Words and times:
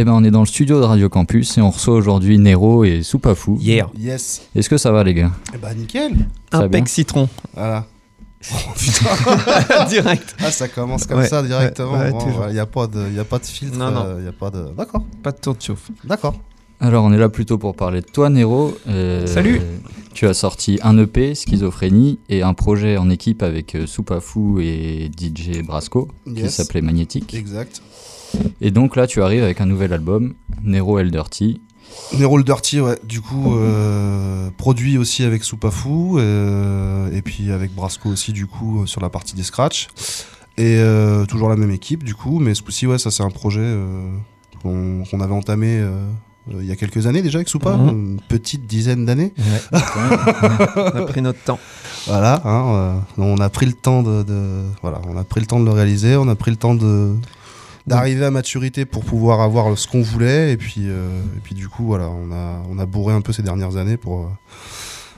Eh 0.00 0.04
ben, 0.06 0.12
on 0.12 0.24
est 0.24 0.30
dans 0.30 0.40
le 0.40 0.46
studio 0.46 0.80
de 0.80 0.84
Radio 0.86 1.10
Campus 1.10 1.58
et 1.58 1.60
on 1.60 1.68
reçoit 1.70 1.92
aujourd'hui 1.92 2.38
Nero 2.38 2.84
et 2.84 3.02
Soupafou. 3.02 3.58
Yeah. 3.60 3.90
Yes. 3.98 4.40
Est-ce 4.54 4.70
que 4.70 4.78
ça 4.78 4.90
va, 4.92 5.04
les 5.04 5.12
gars? 5.12 5.30
Eh 5.54 5.58
bah 5.58 5.74
nickel 5.74 6.14
Un 6.52 6.70
pec 6.70 6.88
citron. 6.88 7.28
Voilà. 7.54 7.84
Oh, 8.50 8.56
putain. 8.74 9.84
Direct. 9.90 10.34
Ah, 10.38 10.50
ça 10.50 10.68
commence 10.68 11.04
comme 11.06 11.18
Ouais, 11.18 11.28
ça 11.28 11.42
directement. 11.42 11.92
ouais, 11.92 11.98
ouais, 12.04 12.10
Bon, 12.12 12.18
toujours. 12.24 12.46
Il 12.48 12.54
n'y 12.54 12.58
a, 12.58 12.64
pas 12.64 12.86
de- 12.86 13.10
y 13.14 13.18
a 13.18 13.24
pas 13.24 13.38
de 13.38 13.44
filtre. 13.44 13.76
Non, 13.76 13.90
non. 13.90 14.16
Il 14.18 14.24
y 14.24 14.28
a 14.28 14.32
pas 14.32 14.48
de. 14.50 14.68
D'accord. 14.74 15.04
Pas 15.22 15.32
de 15.32 15.36
tour 15.36 15.54
de 15.56 15.60
chauffe. 15.60 15.90
D'accord. 16.04 16.34
Alors, 16.80 17.04
on 17.04 17.12
est 17.12 17.18
là 17.18 17.28
plutôt 17.28 17.58
pour 17.58 17.76
parler 17.76 18.00
de 18.00 18.06
toi, 18.06 18.30
Nero. 18.30 18.74
Euh, 18.88 19.26
Salut. 19.26 19.60
Tu 20.14 20.26
as 20.26 20.32
sorti 20.32 20.78
un 20.82 20.96
EP, 20.96 21.34
Schizophrénie, 21.34 22.18
et 22.30 22.40
un 22.40 22.54
projet 22.54 22.96
en 22.96 23.10
équipe 23.10 23.42
avec 23.42 23.74
euh, 23.74 23.86
Soupafou 23.86 24.58
et 24.60 25.10
DJ 25.14 25.60
Brasco, 25.62 26.08
qui 26.34 26.48
s'appelait 26.48 26.80
Magnétique. 26.80 27.34
Exact. 27.34 27.82
Et 28.60 28.70
donc 28.70 28.96
là, 28.96 29.06
tu 29.06 29.22
arrives 29.22 29.42
avec 29.42 29.60
un 29.60 29.66
nouvel 29.66 29.92
album, 29.92 30.34
Nero 30.62 30.98
El 30.98 31.10
Dirty. 31.10 31.60
Nero 32.18 32.38
le 32.38 32.44
Dirty, 32.44 32.80
ouais. 32.80 32.98
Du 33.04 33.20
coup, 33.20 33.56
euh, 33.56 34.48
produit 34.56 34.96
aussi 34.98 35.24
avec 35.24 35.42
Soupafou. 35.44 36.18
euh, 36.18 37.10
et 37.12 37.22
puis 37.22 37.50
avec 37.50 37.74
Brasco 37.74 38.08
aussi, 38.08 38.32
du 38.32 38.46
coup, 38.46 38.82
euh, 38.82 38.86
sur 38.86 39.00
la 39.00 39.08
partie 39.08 39.34
des 39.34 39.42
scratchs. 39.42 39.88
Et 40.56 40.76
euh, 40.78 41.24
toujours 41.26 41.48
la 41.48 41.56
même 41.56 41.70
équipe, 41.70 42.04
du 42.04 42.14
coup. 42.14 42.38
Mais 42.38 42.54
ce 42.54 42.62
coup-ci, 42.62 42.86
ouais, 42.86 42.98
ça, 42.98 43.10
c'est 43.10 43.22
un 43.22 43.30
projet 43.30 43.60
euh, 43.62 44.08
qu'on 44.62 45.04
qu'on 45.10 45.20
avait 45.20 45.34
entamé. 45.34 45.82
il 46.50 46.64
y 46.66 46.72
a 46.72 46.76
quelques 46.76 47.06
années 47.06 47.22
déjà 47.22 47.38
avec 47.38 47.48
Soupa, 47.48 47.76
Mhm. 47.76 47.88
une 47.88 48.20
petite 48.28 48.66
dizaine 48.66 49.04
d'années. 49.06 49.32
on 49.72 50.80
a 50.98 51.02
pris 51.06 51.22
notre 51.22 51.42
temps. 51.42 51.58
Voilà, 52.06 52.40
hein, 52.44 53.02
on 53.18 53.38
a 53.38 53.48
pris 53.50 53.66
le 53.66 53.72
temps 53.72 54.02
de, 54.02 54.22
de- 54.22 54.62
voilà, 54.82 55.00
on 55.08 55.16
a 55.16 55.24
pris 55.24 55.40
le 55.40 55.46
temps 55.46 55.60
de 55.60 55.64
le 55.64 55.70
réaliser, 55.70 56.16
on 56.16 56.28
a 56.28 56.34
pris 56.34 56.50
le 56.50 56.56
temps 56.56 56.74
de 56.74 57.14
d'arriver 57.86 58.24
à 58.24 58.30
maturité 58.30 58.84
pour 58.84 59.04
pouvoir 59.04 59.40
avoir 59.40 59.76
ce 59.78 59.86
qu'on 59.88 60.02
voulait 60.02 60.52
et 60.52 60.56
puis 60.56 60.74
euh, 60.80 61.08
et 61.36 61.40
puis 61.42 61.54
du 61.54 61.68
coup 61.68 61.84
voilà, 61.86 62.08
on 62.10 62.30
a 62.32 62.62
on 62.70 62.78
a 62.78 62.86
bourré 62.86 63.14
un 63.14 63.20
peu 63.20 63.32
ces 63.32 63.42
dernières 63.42 63.76
années 63.76 63.96
pour 63.96 64.20
euh, 64.20 64.28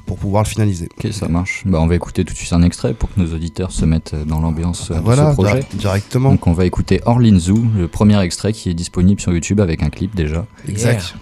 pour 0.07 0.19
pouvoir 0.19 0.43
le 0.43 0.49
finaliser. 0.49 0.89
Ok, 0.99 1.13
ça 1.13 1.29
marche. 1.29 1.63
Bah, 1.65 1.79
on 1.81 1.87
va 1.87 1.95
écouter 1.95 2.25
tout 2.25 2.33
de 2.33 2.39
suite 2.39 2.53
un 2.53 2.63
extrait 2.63 2.93
pour 2.93 3.13
que 3.13 3.21
nos 3.21 3.33
auditeurs 3.35 3.71
se 3.71 3.85
mettent 3.85 4.15
dans 4.27 4.41
l'ambiance 4.41 4.91
euh, 4.91 4.95
de 4.97 5.01
voilà, 5.01 5.31
ce 5.31 5.35
projet. 5.35 5.65
di- 5.71 5.77
directement. 5.77 6.31
Donc 6.31 6.47
on 6.47 6.53
va 6.53 6.65
écouter 6.67 7.01
Orlin 7.07 7.39
Zoo, 7.39 7.63
le 7.77 7.87
premier 7.89 8.21
extrait 8.21 8.53
qui 8.53 8.69
est 8.71 8.75
disponible 8.75 9.21
sur 9.21 9.33
YouTube 9.33 9.61
avec 9.61 9.83
un 9.83 9.91
clip 9.91 10.15
déjà. 10.15 10.45
Exact. 10.69 11.15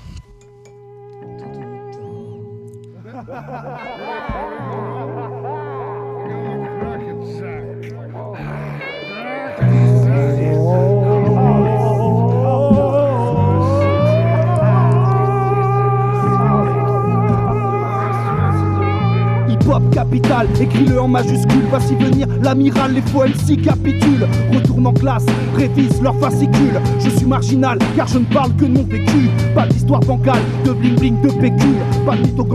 Écris-le 20.61 21.01
en 21.01 21.09
majuscule, 21.09 21.65
voici 21.69 21.95
venir 21.95 22.27
l'amiral, 22.43 22.95
les 22.95 23.03
faux 23.03 23.25
MC 23.25 23.63
capitulent, 23.63 24.27
retourne 24.53 24.87
en 24.87 24.93
classe, 24.93 25.27
révise 25.57 26.01
leur 26.03 26.17
fascicule, 26.19 26.81
je 26.99 27.11
suis 27.11 27.27
marginal 27.27 27.79
car 27.97 28.07
je 28.07 28.19
ne 28.19 28.25
parle 28.25 28.55
que 28.57 28.65
mon 28.65 28.85
vécu, 28.85 29.29
pas 29.55 29.67
d'histoire 29.67 30.01
bancale, 30.01 30.43
de 30.65 30.73
bling 30.73 30.97
bling, 30.97 31.21
de 31.21 31.31
pécule, 31.31 31.81
pas 32.07 32.17
de 32.17 32.23
mytho 32.23 32.47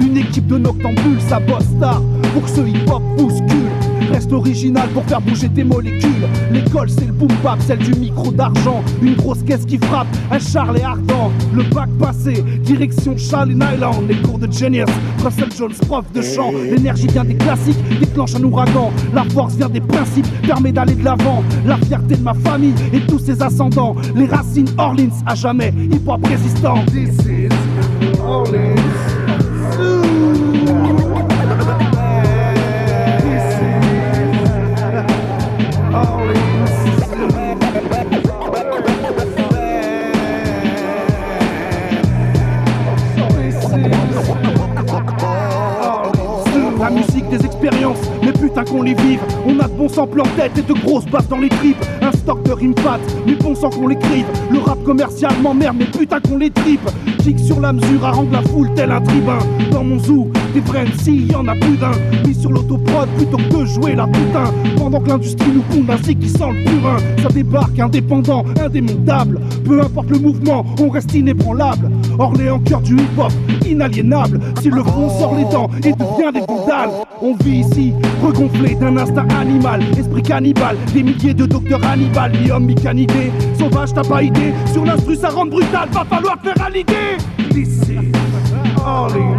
une 0.00 0.16
équipe 0.16 0.46
de 0.46 0.58
noctambules, 0.58 1.20
ça 1.28 1.40
bosse 1.40 1.78
tard, 1.80 2.02
pour 2.32 2.42
que 2.42 2.50
ce 2.50 2.60
hip-hop 2.60 3.02
bouscule, 3.16 3.70
Reste 4.12 4.32
original 4.32 4.88
pour 4.90 5.04
faire 5.04 5.22
bouger 5.22 5.48
tes 5.48 5.64
molécules. 5.64 6.28
L'école, 6.52 6.90
c'est 6.90 7.06
le 7.06 7.12
boom 7.12 7.30
bap, 7.42 7.58
celle 7.66 7.78
du 7.78 7.94
micro 7.94 8.30
d'argent. 8.30 8.82
Une 9.00 9.14
grosse 9.14 9.42
caisse 9.42 9.64
qui 9.64 9.78
frappe, 9.78 10.06
un 10.30 10.38
charlet 10.38 10.82
ardent. 10.82 11.32
Le 11.54 11.62
bac 11.62 11.88
passé, 11.98 12.44
direction 12.62 13.16
Charlie 13.16 13.54
Island. 13.54 14.06
Les 14.06 14.16
cours 14.16 14.38
de 14.38 14.52
Genius, 14.52 14.90
Russell 15.24 15.48
Jones, 15.56 15.72
prof 15.88 16.04
de 16.12 16.20
chant. 16.20 16.52
L'énergie 16.52 17.06
vient 17.06 17.24
des 17.24 17.36
classiques, 17.36 17.78
déclenche 18.00 18.34
un 18.34 18.42
ouragan. 18.42 18.90
La 19.14 19.24
force 19.24 19.54
vient 19.54 19.70
des 19.70 19.80
principes, 19.80 20.28
permet 20.42 20.72
d'aller 20.72 20.94
de 20.94 21.04
l'avant. 21.04 21.42
La 21.64 21.78
fierté 21.78 22.16
de 22.16 22.22
ma 22.22 22.34
famille 22.34 22.74
et 22.92 23.00
tous 23.00 23.18
ses 23.18 23.42
ascendants. 23.42 23.96
Les 24.14 24.26
racines 24.26 24.68
Orleans, 24.76 25.22
à 25.26 25.34
jamais, 25.34 25.72
hip-hop 25.90 26.26
résistant. 26.26 26.84
This 26.92 27.16
is 27.26 27.48
Orleans. 28.20 28.78
Des 47.32 47.46
expériences, 47.46 47.98
mais 48.22 48.32
putain 48.32 48.62
qu'on 48.62 48.82
les 48.82 48.94
vive. 48.94 49.20
On 49.46 49.58
a 49.58 49.66
de 49.66 49.72
bons 49.72 49.88
samples 49.88 50.20
en 50.20 50.36
tête 50.36 50.52
et 50.58 50.62
de 50.62 50.78
grosses 50.80 51.06
basses 51.06 51.28
dans 51.28 51.38
les 51.38 51.48
tripes. 51.48 51.82
Un 52.02 52.12
stock 52.12 52.42
de 52.42 52.52
rimes 52.52 52.74
mais 53.26 53.34
bon 53.34 53.54
sang 53.54 53.70
qu'on 53.70 53.88
l'écrive. 53.88 54.26
Le 54.50 54.58
rap 54.58 54.82
commercial 54.84 55.32
m'emmerde, 55.42 55.76
mais 55.78 55.86
putain 55.86 56.20
qu'on 56.20 56.36
les 56.36 56.50
tripe. 56.50 56.88
Kick 57.22 57.38
sur 57.38 57.60
la 57.60 57.72
mesure 57.72 58.04
à 58.04 58.12
rendre 58.12 58.32
la 58.32 58.42
foule 58.42 58.70
tel 58.74 58.90
un 58.90 59.00
tribun. 59.00 59.38
Dans 59.70 59.84
mon 59.84 59.98
zoo, 59.98 60.28
des 60.52 60.60
vrais 60.60 60.84
MC, 60.84 61.30
y 61.30 61.34
en 61.34 61.46
a 61.48 61.54
plus 61.54 61.76
d'un. 61.76 61.92
Mis 62.26 62.34
sur 62.34 62.50
l'autoprod 62.50 63.08
plutôt 63.16 63.38
que 63.38 63.60
de 63.60 63.64
jouer 63.64 63.94
la 63.94 64.06
putain. 64.06 64.52
Pendant 64.76 65.00
que 65.00 65.08
l'industrie 65.08 65.52
nous 65.52 65.92
un 65.92 65.96
zik 66.02 66.18
qui 66.18 66.28
sent 66.28 66.50
le 66.52 66.64
purin. 66.64 66.96
Ça 67.22 67.28
débarque 67.28 67.78
indépendant, 67.78 68.44
indémontable. 68.60 69.40
Peu 69.64 69.80
importe 69.80 70.10
le 70.10 70.18
mouvement, 70.18 70.66
on 70.80 70.90
reste 70.90 71.14
inébranlable. 71.14 71.90
Orléans, 72.18 72.58
cœur 72.58 72.80
du 72.80 72.96
hip-hop, 72.96 73.32
inaliénable. 73.66 74.40
Si 74.60 74.68
le 74.68 74.82
front 74.82 75.08
sort 75.08 75.34
les 75.34 75.44
dents 75.44 75.70
et 75.84 75.92
devient 75.92 76.32
des 76.34 76.41
on 77.20 77.34
vit 77.34 77.60
ici, 77.60 77.92
regonflé 78.22 78.74
d'un 78.74 78.96
instinct 78.96 79.28
animal, 79.28 79.82
esprit 79.98 80.22
cannibale, 80.22 80.76
des 80.92 81.02
milliers 81.02 81.34
de 81.34 81.46
docteurs 81.46 81.84
Hannibal, 81.84 82.32
mi-homme, 82.32 82.64
mi-canidé. 82.64 83.32
Sauvage, 83.58 83.92
t'as 83.94 84.04
pas 84.04 84.22
idée, 84.22 84.52
sur 84.72 84.84
l'instru 84.84 85.16
ça 85.16 85.28
rentre 85.28 85.50
brutal, 85.50 85.88
va 85.92 86.04
falloir 86.04 86.36
faire 86.42 86.64
à 86.64 86.70
l'idée. 86.70 87.16
This 87.50 87.88
is 87.88 88.12
Orleans. 88.84 89.38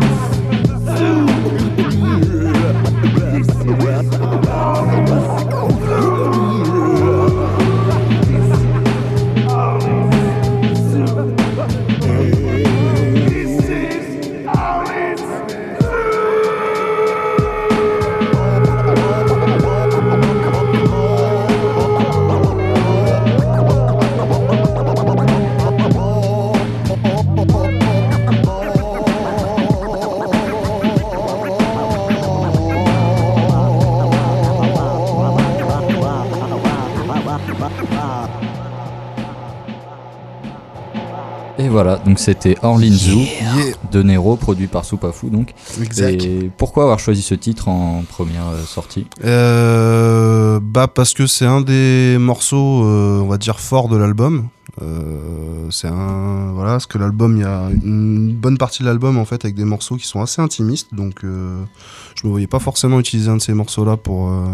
Voilà, 41.74 41.98
donc 41.98 42.20
c'était 42.20 42.56
Orlin 42.62 42.92
Zoo 42.92 43.20
Yeah. 43.20 43.74
de 43.92 44.04
Nero, 44.04 44.36
produit 44.36 44.68
par 44.68 44.86
Soupafou 44.86 45.30
donc. 45.30 45.54
Exact. 45.82 46.24
Et 46.24 46.52
pourquoi 46.56 46.84
avoir 46.84 47.00
choisi 47.00 47.22
ce 47.22 47.36
titre 47.36 47.68
en 47.68 48.04
première 48.08 48.48
euh, 48.48 48.64
sortie? 48.64 49.08
Euh, 49.26 50.60
bah 50.62 50.88
parce 50.88 51.14
que 51.14 51.28
c'est 51.28 51.46
un 51.46 51.62
des 51.62 52.18
morceaux, 52.20 52.86
euh, 52.86 53.20
on 53.22 53.28
va 53.28 53.38
dire 53.38 53.60
forts 53.60 53.90
de 53.90 53.98
l'album. 53.98 54.48
Euh, 54.82 55.68
c'est 55.70 55.88
un 55.88 56.52
voilà, 56.54 56.72
parce 56.74 56.88
que 56.88 56.98
l'album, 56.98 57.38
il 57.38 57.42
y 57.42 57.46
a 57.46 57.70
une 57.84 58.34
bonne 58.34 58.58
partie 58.58 58.82
de 58.84 58.88
l'album 58.88 59.18
en 59.18 59.26
fait 59.26 59.44
avec 59.44 59.56
des 59.56 59.66
morceaux 59.66 59.98
qui 59.98 60.08
sont 60.08 60.22
assez 60.22 60.42
intimistes, 60.42 60.94
donc 60.94 61.20
je 61.24 62.28
me 62.28 62.32
voyais 62.32 62.48
pas 62.48 62.60
forcément 62.60 63.00
utiliser 63.00 63.30
un 63.30 63.38
de 63.38 63.42
ces 63.42 63.54
morceaux-là 63.54 63.98
pour 63.98 64.30
euh, 64.30 64.46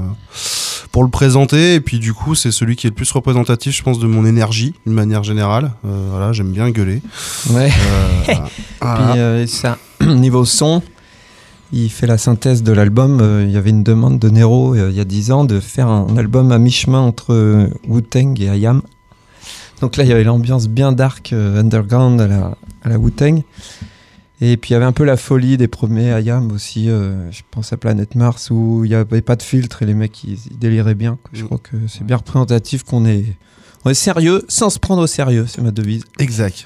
pour 0.91 1.03
le 1.03 1.09
présenter. 1.09 1.75
Et 1.75 1.81
puis 1.81 1.99
du 1.99 2.13
coup, 2.13 2.35
c'est 2.35 2.51
celui 2.51 2.75
qui 2.75 2.87
est 2.87 2.89
le 2.89 2.95
plus 2.95 3.11
représentatif, 3.11 3.75
je 3.75 3.83
pense, 3.83 3.99
de 3.99 4.07
mon 4.07 4.25
énergie 4.25 4.73
d'une 4.85 4.95
manière 4.95 5.23
générale. 5.23 5.71
Euh, 5.85 6.07
voilà, 6.11 6.31
j'aime 6.31 6.51
bien 6.51 6.69
gueuler. 6.69 7.01
Ouais. 7.51 7.69
Euh, 7.69 8.33
voilà. 8.81 9.11
Puis 9.11 9.19
euh, 9.19 9.47
ça, 9.47 9.77
niveau 10.01 10.45
son, 10.45 10.81
il 11.71 11.89
fait 11.89 12.07
la 12.07 12.17
synthèse 12.17 12.63
de 12.63 12.71
l'album. 12.71 13.19
Euh, 13.21 13.45
il 13.45 13.51
y 13.51 13.57
avait 13.57 13.69
une 13.69 13.83
demande 13.83 14.19
de 14.19 14.29
Nero 14.29 14.75
il 14.75 14.95
y 14.95 14.99
a 14.99 15.05
10 15.05 15.31
ans 15.31 15.45
de 15.45 15.59
faire 15.59 15.87
un 15.87 16.17
album 16.17 16.51
à 16.51 16.57
mi-chemin 16.57 16.99
entre 16.99 17.69
Wu-Tang 17.87 18.39
et 18.39 18.57
IAM. 18.57 18.81
Donc 19.81 19.95
là, 19.95 20.03
il 20.03 20.09
y 20.09 20.13
avait 20.13 20.25
l'ambiance 20.25 20.67
bien 20.67 20.91
dark 20.91 21.31
underground 21.33 22.19
à 22.19 22.27
la, 22.27 22.57
à 22.83 22.89
la 22.89 22.97
Wu-Tang. 22.97 23.43
Et 24.41 24.55
puis 24.57 24.69
il 24.69 24.73
y 24.73 24.75
avait 24.75 24.85
un 24.85 24.91
peu 24.93 25.03
la 25.03 25.17
folie 25.17 25.57
des 25.57 25.67
premiers 25.67 26.17
IAM 26.21 26.51
aussi. 26.51 26.89
euh, 26.89 27.29
je 27.31 27.41
pense 27.51 27.73
à 27.73 27.77
Planète 27.77 28.15
Mars 28.15 28.49
où 28.51 28.81
il 28.85 28.89
n'y 28.89 28.95
avait 28.95 29.21
pas 29.21 29.35
de 29.35 29.43
filtre 29.43 29.83
et 29.83 29.85
les 29.85 29.93
mecs 29.93 30.23
ils, 30.23 30.37
ils 30.51 30.57
déliraient 30.57 30.95
bien. 30.95 31.17
quoi. 31.21 31.29
Je 31.33 31.43
Mm. 31.43 31.45
crois 31.45 31.57
que 31.61 31.75
c'est 31.87 32.03
bien 32.05 32.17
représentatif 32.17 32.83
qu'on 32.83 33.05
est, 33.05 33.25
on 33.85 33.89
est 33.89 33.93
sérieux 33.93 34.43
sans 34.47 34.69
se 34.69 34.79
prendre 34.79 35.01
au 35.01 35.07
sérieux, 35.07 35.45
c'est 35.47 35.61
ma 35.61 35.71
devise. 35.71 36.03
Exact. 36.19 36.65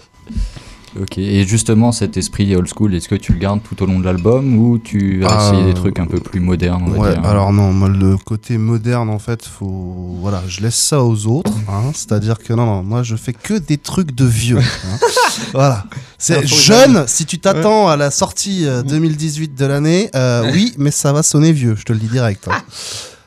Ok, 1.02 1.18
et 1.18 1.44
justement 1.48 1.92
cet 1.92 2.18
esprit 2.18 2.56
old 2.56 2.68
school, 2.68 2.94
est-ce 2.94 3.08
que 3.10 3.16
tu 3.16 3.34
le 3.34 3.40
gardes 3.40 3.62
tout 3.64 3.82
au 3.82 3.88
long 3.88 3.98
de 4.00 4.06
l'album 4.06 4.56
ou 4.58 4.78
tu 4.78 5.26
as 5.26 5.36
essayé 5.36 5.64
des 5.66 5.74
trucs 5.74 5.98
un 5.98 6.06
peu 6.06 6.20
plus 6.20 6.40
modernes 6.40 6.84
on 6.86 6.92
va 6.92 6.98
Ouais, 7.00 7.14
dire 7.16 7.26
alors 7.26 7.52
non, 7.52 7.74
moi 7.74 7.90
le 7.90 8.16
côté 8.18 8.60
moderne 8.60 9.10
en 9.10 9.18
fait, 9.18 9.44
faut 9.44 10.16
voilà, 10.22 10.44
je 10.48 10.62
laisse 10.62 10.76
ça 10.76 11.04
aux 11.04 11.26
autres, 11.26 11.52
hein, 11.68 11.92
c'est-à-dire 11.96 12.38
que 12.38 12.54
non, 12.54 12.66
non, 12.68 12.84
moi 12.84 13.02
je 13.02 13.16
fais 13.16 13.34
que 13.34 13.56
des 13.56 13.78
trucs 13.80 14.14
de 14.14 14.26
vieux. 14.26 14.60
hein. 14.60 14.98
voilà, 15.54 15.86
c'est 16.20 16.46
jeune. 16.46 17.06
Si 17.08 17.26
tu 17.26 17.40
t'attends 17.40 17.88
à 17.88 17.98
la 17.98 18.12
sortie 18.12 18.68
euh, 18.68 18.84
2018 18.84 19.56
de 19.56 19.66
l'année, 19.66 20.10
euh, 20.16 20.52
oui, 20.54 20.74
mais 20.78 20.92
ça 20.92 21.12
va 21.12 21.24
sonner 21.24 21.54
vieux, 21.54 21.76
je 21.76 21.86
te 21.86 21.94
le 21.94 22.00
dis 22.00 22.08
direct. 22.08 22.48
hein. 22.48 22.62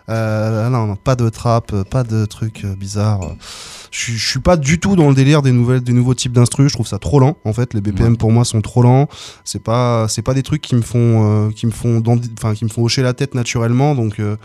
Euh, 0.08 0.68
non, 0.68 0.86
non, 0.86 0.96
pas 0.96 1.16
de 1.16 1.28
trap, 1.28 1.72
euh, 1.72 1.82
pas 1.84 2.04
de 2.04 2.26
trucs 2.26 2.64
euh, 2.64 2.74
bizarres. 2.76 3.34
Je 3.90 4.12
suis- 4.16 4.40
pas 4.40 4.56
du 4.56 4.78
tout 4.78 4.94
dans 4.94 5.08
le 5.08 5.14
délire 5.14 5.42
des 5.42 5.52
nouvelles, 5.52 5.80
des 5.80 5.92
nouveaux 5.92 6.14
types 6.14 6.32
d'instrus. 6.32 6.68
Je 6.68 6.74
trouve 6.74 6.86
ça 6.86 6.98
trop 6.98 7.18
lent. 7.18 7.36
En 7.44 7.52
fait, 7.52 7.72
les 7.74 7.80
BPM 7.80 8.12
Ouais. 8.12 8.16
pour 8.16 8.30
moi 8.30 8.44
sont 8.44 8.60
trop 8.60 8.82
lents. 8.82 9.08
C'est 9.44 9.62
pas, 9.62 10.06
c'est 10.08 10.22
pas 10.22 10.34
des 10.34 10.42
trucs 10.42 10.62
qui 10.62 10.74
me 10.76 10.82
font, 10.82 11.46
euh, 11.48 11.50
qui 11.50 11.66
me 11.66 11.72
font, 11.72 12.02
enfin, 12.38 12.54
qui 12.54 12.64
me 12.64 12.70
font 12.70 12.84
hocher 12.84 13.02
la 13.02 13.14
tête 13.14 13.34
naturellement. 13.34 13.94
Donc, 13.94 14.20
euh, 14.20 14.36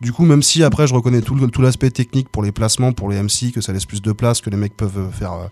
du 0.00 0.12
coup, 0.12 0.24
même 0.26 0.42
si 0.42 0.62
après 0.64 0.86
je 0.86 0.94
reconnais 0.94 1.22
tout, 1.22 1.34
tout 1.48 1.62
l'aspect 1.62 1.90
technique 1.90 2.28
pour 2.28 2.42
les 2.42 2.52
placements, 2.52 2.92
pour 2.92 3.08
les 3.08 3.16
MC, 3.22 3.52
que 3.52 3.60
ça 3.60 3.72
laisse 3.72 3.86
plus 3.86 4.02
de 4.02 4.12
place, 4.12 4.40
que 4.40 4.50
les 4.50 4.56
mecs 4.56 4.76
peuvent 4.76 4.98
euh, 4.98 5.10
faire. 5.10 5.32
euh, 5.34 5.46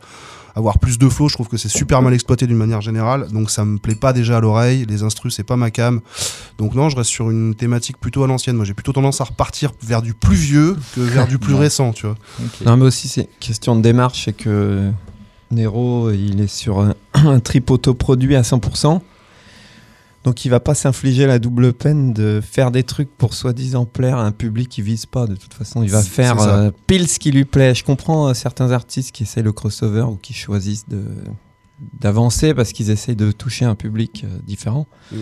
avoir 0.56 0.78
plus 0.78 0.98
de 0.98 1.08
flow, 1.08 1.28
je 1.28 1.34
trouve 1.34 1.48
que 1.48 1.56
c'est 1.56 1.68
super 1.68 2.00
mal 2.00 2.14
exploité 2.14 2.46
d'une 2.46 2.56
manière 2.56 2.80
générale, 2.80 3.26
donc 3.32 3.50
ça 3.50 3.64
me 3.64 3.76
plaît 3.76 3.96
pas 3.96 4.12
déjà 4.12 4.36
à 4.36 4.40
l'oreille. 4.40 4.86
Les 4.88 5.02
instrus, 5.02 5.34
c'est 5.34 5.42
pas 5.42 5.56
ma 5.56 5.72
cam, 5.72 6.00
donc 6.58 6.74
non, 6.74 6.88
je 6.88 6.96
reste 6.96 7.10
sur 7.10 7.30
une 7.30 7.54
thématique 7.54 7.98
plutôt 7.98 8.22
à 8.22 8.26
l'ancienne. 8.26 8.56
Moi, 8.56 8.64
j'ai 8.64 8.74
plutôt 8.74 8.92
tendance 8.92 9.20
à 9.20 9.24
repartir 9.24 9.72
vers 9.82 10.02
du 10.02 10.14
plus 10.14 10.36
vieux 10.36 10.76
que 10.94 11.00
vers 11.00 11.26
du 11.26 11.38
plus 11.38 11.54
Ouais. 11.54 11.60
récent, 11.60 11.92
tu 11.92 12.06
vois. 12.06 12.16
Non, 12.64 12.76
mais 12.76 12.84
aussi, 12.84 13.08
c'est 13.08 13.28
question 13.40 13.74
de 13.76 13.82
démarche, 13.82 14.24
c'est 14.24 14.32
que 14.32 14.90
Nero, 15.50 16.10
il 16.10 16.40
est 16.40 16.46
sur 16.46 16.80
un, 16.80 16.94
un 17.14 17.40
trip 17.40 17.70
autoproduit 17.70 18.36
à 18.36 18.42
100%. 18.42 19.00
Donc, 20.24 20.44
il 20.46 20.48
va 20.48 20.58
pas 20.58 20.74
s'infliger 20.74 21.26
la 21.26 21.38
double 21.38 21.74
peine 21.74 22.14
de 22.14 22.40
faire 22.42 22.70
des 22.70 22.82
trucs 22.82 23.10
pour 23.14 23.34
soi-disant 23.34 23.84
plaire 23.84 24.16
à 24.16 24.24
un 24.24 24.32
public 24.32 24.70
qui 24.70 24.80
vise 24.80 25.04
pas. 25.04 25.26
De 25.26 25.36
toute 25.36 25.52
façon, 25.52 25.82
il 25.82 25.90
va 25.90 26.02
faire 26.02 26.40
euh, 26.40 26.70
pile 26.86 27.08
ce 27.08 27.18
qui 27.18 27.30
lui 27.30 27.44
plaît. 27.44 27.74
Je 27.74 27.84
comprends 27.84 28.28
euh, 28.28 28.34
certains 28.34 28.70
artistes 28.70 29.12
qui 29.12 29.24
essayent 29.24 29.42
le 29.42 29.52
crossover 29.52 30.02
ou 30.02 30.16
qui 30.16 30.32
choisissent 30.32 30.88
de 30.88 31.04
d'avancer 32.00 32.54
parce 32.54 32.72
qu'ils 32.72 32.90
essayent 32.90 33.16
de 33.16 33.32
toucher 33.32 33.64
un 33.64 33.74
public 33.74 34.24
euh, 34.24 34.38
différent. 34.46 34.86
Mm. 35.12 35.16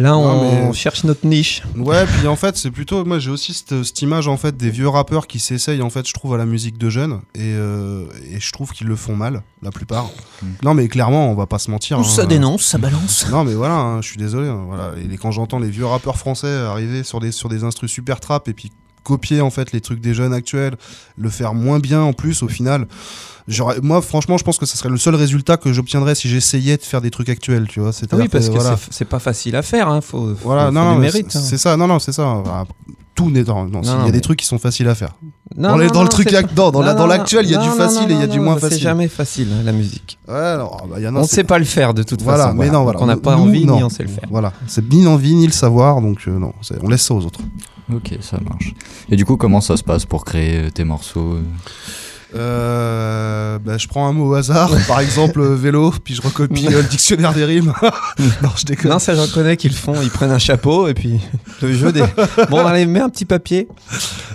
Là, 0.00 0.10
Non, 0.12 0.22
on 0.24 0.66
mais- 0.68 0.72
cherche 0.72 1.04
notre 1.04 1.26
niche. 1.26 1.62
Ouais, 1.76 2.06
puis 2.06 2.26
en 2.26 2.34
fait, 2.34 2.56
c'est 2.56 2.70
plutôt. 2.70 3.04
Moi, 3.04 3.18
j'ai 3.18 3.30
aussi 3.30 3.52
cette, 3.52 3.82
cette 3.84 4.00
image 4.02 4.28
en 4.28 4.36
fait 4.38 4.56
des 4.56 4.70
vieux 4.70 4.88
rappeurs 4.88 5.26
qui 5.26 5.38
s'essayent 5.38 5.82
en 5.82 5.90
fait, 5.90 6.08
je 6.08 6.14
trouve, 6.14 6.32
à 6.34 6.38
la 6.38 6.46
musique 6.46 6.78
de 6.78 6.88
jeunes 6.88 7.20
et, 7.34 7.40
euh, 7.42 8.06
et 8.32 8.40
je 8.40 8.50
trouve 8.52 8.72
qu'ils 8.72 8.86
le 8.86 8.96
font 8.96 9.14
mal, 9.14 9.42
la 9.62 9.70
plupart. 9.70 10.06
Mm. 10.42 10.46
Non, 10.62 10.74
mais 10.74 10.88
clairement, 10.88 11.30
on 11.30 11.34
va 11.34 11.46
pas 11.46 11.58
se 11.58 11.70
mentir. 11.70 11.98
hein. 11.98 12.26
dénonce, 12.26 12.64
ça 12.64 12.78
balance. 12.78 13.26
Non, 13.30 13.44
mais 13.44 13.54
voilà, 13.54 13.74
hein, 13.74 14.00
je 14.00 14.08
suis 14.08 14.16
désolé. 14.16 14.48
hein, 14.48 14.64
voilà. 14.66 14.92
Et 15.12 15.16
quand 15.18 15.30
j'entends 15.32 15.58
les 15.58 15.70
vieux 15.70 15.84
rappeurs 15.86 16.16
français 16.16 16.48
arriver 16.48 17.04
sur 17.04 17.20
des, 17.20 17.30
sur 17.30 17.50
des 17.50 17.62
instrus 17.64 17.92
super 17.92 18.20
trap 18.20 18.48
et 18.48 18.54
puis 18.54 18.72
copier 19.02 19.40
en 19.40 19.50
fait 19.50 19.72
les 19.72 19.80
trucs 19.80 20.00
des 20.00 20.14
jeunes 20.14 20.32
actuels, 20.32 20.76
le 21.16 21.28
faire 21.30 21.54
moins 21.54 21.78
bien 21.78 22.00
en 22.00 22.12
plus 22.12 22.42
au 22.42 22.48
final. 22.48 22.86
Moi, 23.82 24.00
franchement, 24.02 24.38
je 24.38 24.44
pense 24.44 24.58
que 24.58 24.66
ce 24.66 24.76
serait 24.76 24.90
le 24.90 24.96
seul 24.96 25.14
résultat 25.16 25.56
que 25.56 25.72
j'obtiendrais 25.72 26.14
si 26.14 26.28
j'essayais 26.28 26.76
de 26.76 26.82
faire 26.82 27.00
des 27.00 27.10
trucs 27.10 27.28
actuels, 27.28 27.66
tu 27.68 27.80
vois. 27.80 27.90
Oui, 28.12 28.28
parce 28.28 28.48
que 28.48 28.54
voilà. 28.54 28.76
c'est- 28.90 29.04
pas 29.04 29.18
facile 29.18 29.56
à 29.56 29.62
faire. 29.62 29.88
Hein. 29.88 30.00
Faut, 30.00 30.28
faut- 30.28 30.38
Voilà, 30.44 30.66
faut 30.66 30.72
non, 30.72 30.94
du 30.94 31.00
mérite. 31.00 31.32
c'est 31.32 31.54
hein. 31.54 31.58
ça, 31.58 31.76
non, 31.76 31.86
non, 31.88 31.98
c'est 31.98 32.12
ça. 32.12 32.42
Tout 33.14 33.30
n'est 33.30 33.42
dans. 33.44 33.66
Il 33.66 33.84
y 34.06 34.08
a 34.08 34.12
des 34.12 34.20
trucs 34.20 34.38
qui 34.38 34.46
sont 34.46 34.58
faciles 34.58 34.88
à 34.88 34.94
faire. 34.94 35.14
Non, 35.56 35.76
les- 35.76 35.86
non, 35.88 35.92
dans 35.92 36.02
le 36.04 36.08
truc 36.08 36.28
c'est 36.30 36.36
act- 36.36 36.54
pas- 36.54 36.62
non, 36.62 36.70
dans 36.70 36.80
la- 36.82 36.94
l'actuel, 37.06 37.44
il 37.44 37.50
y 37.50 37.54
a 37.56 37.58
non, 37.58 37.64
du 37.64 37.70
facile 37.70 38.02
non, 38.02 38.08
et 38.08 38.12
il 38.12 38.18
y 38.20 38.22
a 38.22 38.26
non, 38.28 38.32
du 38.32 38.40
moins 38.40 38.54
C'est 38.54 38.68
facile. 38.68 38.78
jamais 38.82 39.08
facile, 39.08 39.48
hein, 39.52 39.62
la 39.64 39.72
musique. 39.72 40.18
Ouais, 40.28 40.34
alors, 40.36 40.86
bah, 40.88 40.96
il 40.98 41.02
y 41.02 41.08
en 41.08 41.16
a. 41.16 41.18
on 41.18 41.22
ne 41.22 41.26
c'est- 41.26 41.36
sait 41.36 41.44
pas 41.44 41.58
le 41.58 41.64
faire 41.64 41.92
de 41.92 42.04
toute 42.04 42.22
Voilà, 42.22 42.44
façon. 42.44 42.56
mais 42.56 42.70
non, 42.70 42.84
voilà. 42.84 42.98
Donc 42.98 43.02
on 43.02 43.06
n'a 43.10 43.16
pas 43.16 43.34
Nous, 43.36 43.42
envie 43.42 43.64
non. 43.64 43.76
ni 43.76 43.82
on 43.82 43.88
sait 43.88 44.04
le 44.04 44.08
faire. 44.10 44.28
Voilà, 44.30 44.52
c'est 44.68 44.88
ni 44.92 45.02
l'envie 45.02 45.34
ni 45.34 45.46
le 45.46 45.52
savoir, 45.52 46.00
donc 46.00 46.20
euh, 46.28 46.38
non, 46.38 46.52
c'est- 46.62 46.78
on 46.82 46.88
laisse 46.88 47.02
ça 47.02 47.14
aux 47.14 47.24
autres. 47.26 47.40
Ok, 47.92 48.16
ça 48.20 48.38
marche. 48.48 48.74
Et 49.10 49.16
du 49.16 49.24
coup, 49.24 49.36
comment 49.36 49.60
ça 49.60 49.76
se 49.76 49.82
passe 49.82 50.04
pour 50.06 50.24
créer 50.24 50.66
euh, 50.66 50.70
tes 50.70 50.84
morceaux 50.84 51.38
euh 52.34 53.58
bah, 53.58 53.76
je 53.76 53.86
prends 53.88 54.06
un 54.06 54.12
mot 54.12 54.30
au 54.30 54.34
hasard, 54.34 54.70
par 54.88 55.00
exemple 55.00 55.40
euh, 55.40 55.54
vélo, 55.54 55.92
puis 56.02 56.14
je 56.14 56.22
recopie 56.22 56.66
euh, 56.68 56.82
le 56.82 56.88
dictionnaire 56.88 57.32
des 57.34 57.44
rimes. 57.44 57.72
non, 58.42 58.50
je 58.56 58.64
déconne. 58.64 58.90
Non, 58.92 58.98
ça 58.98 59.14
je 59.14 59.20
reconnais 59.20 59.56
qu'ils 59.56 59.74
font. 59.74 59.94
Ils 60.02 60.10
prennent 60.10 60.30
un 60.30 60.38
chapeau 60.38 60.88
et 60.88 60.94
puis 60.94 61.20
le 61.62 61.72
jeu 61.72 61.92
des. 61.92 62.02
Bon, 62.50 62.64
allez, 62.64 62.86
mets 62.86 63.00
un 63.00 63.08
petit 63.08 63.24
papier. 63.24 63.68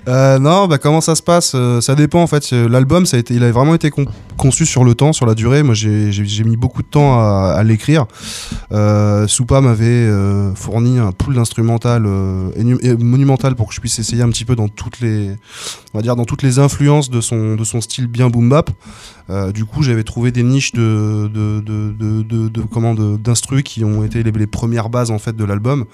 Euh, 0.07 0.37
non, 0.39 0.67
bah, 0.67 0.77
comment 0.77 1.01
ça 1.01 1.15
se 1.15 1.23
passe? 1.23 1.55
Ça 1.81 1.95
dépend 1.95 2.21
en 2.21 2.27
fait. 2.27 2.51
L'album, 2.51 3.05
ça 3.05 3.17
a 3.17 3.19
été, 3.19 3.33
il 3.33 3.43
a 3.43 3.51
vraiment 3.51 3.75
été 3.75 3.89
con- 3.89 4.05
conçu 4.37 4.65
sur 4.65 4.83
le 4.83 4.93
temps, 4.93 5.11
sur 5.13 5.25
la 5.25 5.33
durée. 5.33 5.63
Moi, 5.63 5.73
j'ai 5.75 6.43
mis 6.43 6.57
beaucoup 6.57 6.81
de 6.83 6.87
temps 6.87 7.19
à, 7.19 7.55
à 7.57 7.63
l'écrire. 7.63 8.05
Euh, 8.71 9.27
Soupa 9.27 9.61
m'avait 9.61 10.07
fourni 10.55 10.99
un 10.99 11.11
pool 11.11 11.35
d'instrumental 11.35 12.03
monumental 12.99 13.55
pour 13.55 13.69
que 13.69 13.73
je 13.75 13.81
puisse 13.81 13.97
essayer 13.99 14.21
un 14.21 14.29
petit 14.29 14.45
peu 14.45 14.55
dans 14.55 14.67
toutes 14.67 14.99
les, 14.99 15.31
on 15.93 15.97
va 15.97 16.01
dire 16.01 16.15
dans 16.15 16.25
toutes 16.25 16.43
les 16.43 16.59
influences 16.59 17.09
de 17.09 17.21
son 17.21 17.55
de 17.55 17.63
son 17.63 17.81
style 17.85 18.07
bien 18.07 18.29
boom 18.29 18.49
bap. 18.49 18.69
Euh, 19.31 19.51
du 19.51 19.65
coup, 19.65 19.81
j'avais 19.81 20.03
trouvé 20.03 20.31
des 20.31 20.43
niches 20.43 20.71
de 20.73 21.27
de 21.33 21.59
de 21.59 21.91
de, 21.97 22.21
de, 22.21 22.47
de- 22.47 22.61
comment 22.61 22.93
d'instru 22.93 23.63
qui 23.63 23.83
ont 23.83 24.03
été 24.03 24.21
les, 24.21 24.31
les 24.31 24.45
premières 24.45 24.89
bases 24.89 25.09
en 25.09 25.17
fait 25.17 25.35
de 25.35 25.43
l'album. 25.43 25.85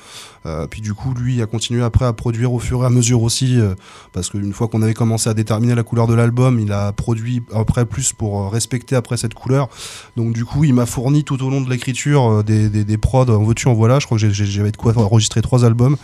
Euh, 0.45 0.65
puis 0.67 0.81
du 0.81 0.93
coup, 0.93 1.13
lui 1.13 1.41
a 1.41 1.45
continué 1.45 1.81
après 1.81 2.03
à 2.03 2.11
produire 2.11 2.51
au 2.51 2.59
fur 2.59 2.83
et 2.83 2.85
à 2.87 2.89
mesure 2.89 3.21
aussi, 3.21 3.57
euh, 3.57 3.75
parce 4.11 4.29
qu'une 4.31 4.51
fois 4.51 4.67
qu'on 4.67 4.81
avait 4.81 4.95
commencé 4.95 5.29
à 5.29 5.33
déterminer 5.33 5.75
la 5.75 5.83
couleur 5.83 6.07
de 6.07 6.13
l'album, 6.15 6.59
il 6.59 6.73
a 6.73 6.91
produit 6.91 7.41
après 7.53 7.85
plus 7.85 8.11
pour 8.11 8.51
respecter 8.51 8.97
après 8.97 9.15
cette 9.15 9.33
couleur. 9.35 9.69
Donc 10.17 10.33
du 10.33 10.43
coup, 10.43 10.65
il 10.65 10.73
m'a 10.73 10.85
fourni 10.85 11.23
tout 11.23 11.41
au 11.41 11.49
long 11.49 11.61
de 11.61 11.69
l'écriture 11.69 12.43
des, 12.43 12.69
des, 12.69 12.83
des 12.83 12.97
prods 12.97 13.29
en 13.29 13.43
veux-tu 13.43 13.69
en 13.69 13.73
voilà. 13.73 13.99
Je 13.99 14.07
crois 14.07 14.17
que 14.17 14.29
j'avais 14.29 14.71
de 14.71 14.77
quoi 14.77 14.97
enregistrer 14.97 15.41
trois 15.41 15.63
albums. 15.63 15.95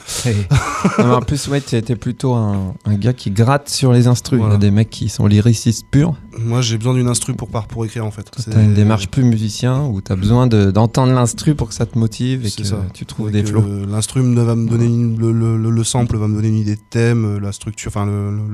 Non, 0.99 1.15
en 1.15 1.21
plus, 1.21 1.47
ouais, 1.49 1.59
tu 1.59 1.75
étais 1.75 1.97
plutôt 1.97 2.35
un, 2.35 2.73
un 2.85 2.95
gars 2.95 3.13
qui 3.13 3.31
gratte 3.31 3.67
sur 3.67 3.91
les 3.91 4.07
instrus. 4.07 4.39
Il 4.41 4.49
y 4.49 4.55
a 4.55 4.57
des 4.57 4.71
mecs 4.71 4.89
qui 4.89 5.09
sont 5.09 5.27
lyricistes 5.27 5.76
purs. 5.83 6.15
Moi, 6.39 6.61
j'ai 6.61 6.77
besoin 6.77 6.93
d'une 6.93 7.07
instru 7.07 7.33
pour 7.33 7.49
par- 7.49 7.67
pour 7.67 7.83
écrire 7.85 8.05
en 8.05 8.11
fait. 8.11 8.29
C'est- 8.37 8.51
T'as 8.51 8.63
une 8.63 8.73
démarche 8.73 9.07
plus 9.09 9.23
musicien 9.23 9.83
où 9.85 10.01
t'as 10.01 10.15
besoin 10.15 10.47
de- 10.47 10.71
d'entendre 10.71 11.13
l'instru 11.13 11.55
pour 11.55 11.67
que 11.69 11.73
ça 11.73 11.85
te 11.85 11.97
motive 11.97 12.45
et 12.45 12.51
que 12.51 12.63
ça. 12.63 12.83
tu 12.93 13.05
trouves 13.05 13.29
Et 13.29 13.31
des 13.31 13.43
flots. 13.45 13.63
L'instru 13.89 14.21
va 14.35 14.55
me 14.55 14.67
donner 14.69 14.85
une- 14.85 15.17
le, 15.17 15.31
le- 15.31 15.57
le- 15.57 15.69
le 15.71 15.83
sample 15.83 16.17
va 16.17 16.27
me 16.27 16.35
donner 16.35 16.49
une 16.49 16.57
idée 16.57 16.75
de 16.75 16.81
thème, 16.89 17.25
euh, 17.25 17.39
la 17.39 17.51
structure, 17.51 17.89
enfin 17.89 18.05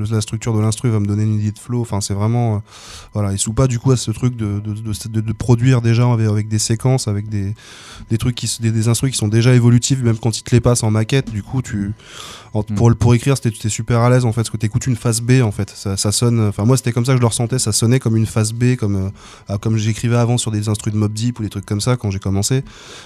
la 0.09 0.21
structure 0.21 0.53
de 0.55 0.59
l'instru 0.61 0.89
va 0.89 0.99
me 0.99 1.05
donner 1.05 1.23
une 1.23 1.35
idée 1.39 1.51
de 1.51 1.59
flow. 1.59 1.81
Enfin, 1.81 2.01
c'est 2.01 2.13
vraiment 2.13 2.55
euh, 2.55 2.59
voilà. 3.13 3.33
Et 3.33 3.37
sous 3.37 3.53
pas 3.53 3.67
du 3.67 3.79
coup 3.79 3.91
à 3.91 3.97
ce 3.97 4.11
truc 4.11 4.35
de, 4.35 4.59
de, 4.59 4.73
de- 4.73 5.09
de- 5.09 5.21
de 5.21 5.33
produire 5.33 5.81
déjà 5.81 6.09
avec, 6.11 6.27
avec 6.27 6.47
des 6.47 6.59
séquences, 6.59 7.07
avec 7.07 7.29
des, 7.29 7.53
des 8.09 8.17
trucs 8.17 8.35
qui 8.35 8.49
des, 8.61 8.71
des 8.71 8.87
instrus 8.87 9.11
qui 9.11 9.17
sont 9.17 9.27
déjà 9.27 9.53
évolutifs, 9.53 10.01
même 10.01 10.17
quand 10.17 10.37
ils 10.37 10.43
te 10.43 10.53
les 10.55 10.61
passent 10.61 10.83
en 10.83 10.91
maquette. 10.91 11.31
Du 11.31 11.43
coup, 11.43 11.61
tu 11.61 11.93
en- 12.53 12.61
Mm. 12.61 12.75
pour 12.75 12.95
pour 12.95 13.13
écrire, 13.15 13.35
c'était 13.35 13.69
super 13.69 13.99
à 14.01 14.09
l'aise 14.09 14.25
en 14.25 14.31
fait, 14.31 14.41
parce 14.41 14.49
que 14.51 14.57
t'écoutes 14.57 14.85
une 14.87 14.95
phase 14.95 15.21
B 15.21 15.41
en 15.43 15.51
fait. 15.51 15.71
Ça, 15.75 15.97
ça 15.97 16.11
sonne. 16.11 16.39
Enfin 16.47 16.65
moi, 16.65 16.77
c'était 16.77 16.91
comme 16.91 17.05
ça 17.05 17.12
que 17.13 17.17
je 17.17 17.21
le 17.21 17.27
ressentais. 17.27 17.59
Ça 17.59 17.71
sonnait 17.71 17.99
comme 17.99 18.17
une 18.17 18.25
phase 18.25 18.53
B, 18.53 18.75
comme 18.75 18.95
euh, 18.95 19.09
ah, 19.47 19.57
comme 19.57 19.77
j'écrivais 19.77 20.15
avant 20.17 20.37
sur 20.37 20.51
des 20.51 20.69
instrus 20.69 20.93
de 20.93 20.97
Mob 20.97 21.13
Deep 21.13 21.39
ou 21.39 21.43
des 21.43 21.49
trucs 21.49 21.65
comme 21.65 21.81
ça 21.81 21.95
quand 21.97 22.11
j'ai 22.11 22.19
commencé 22.19 22.63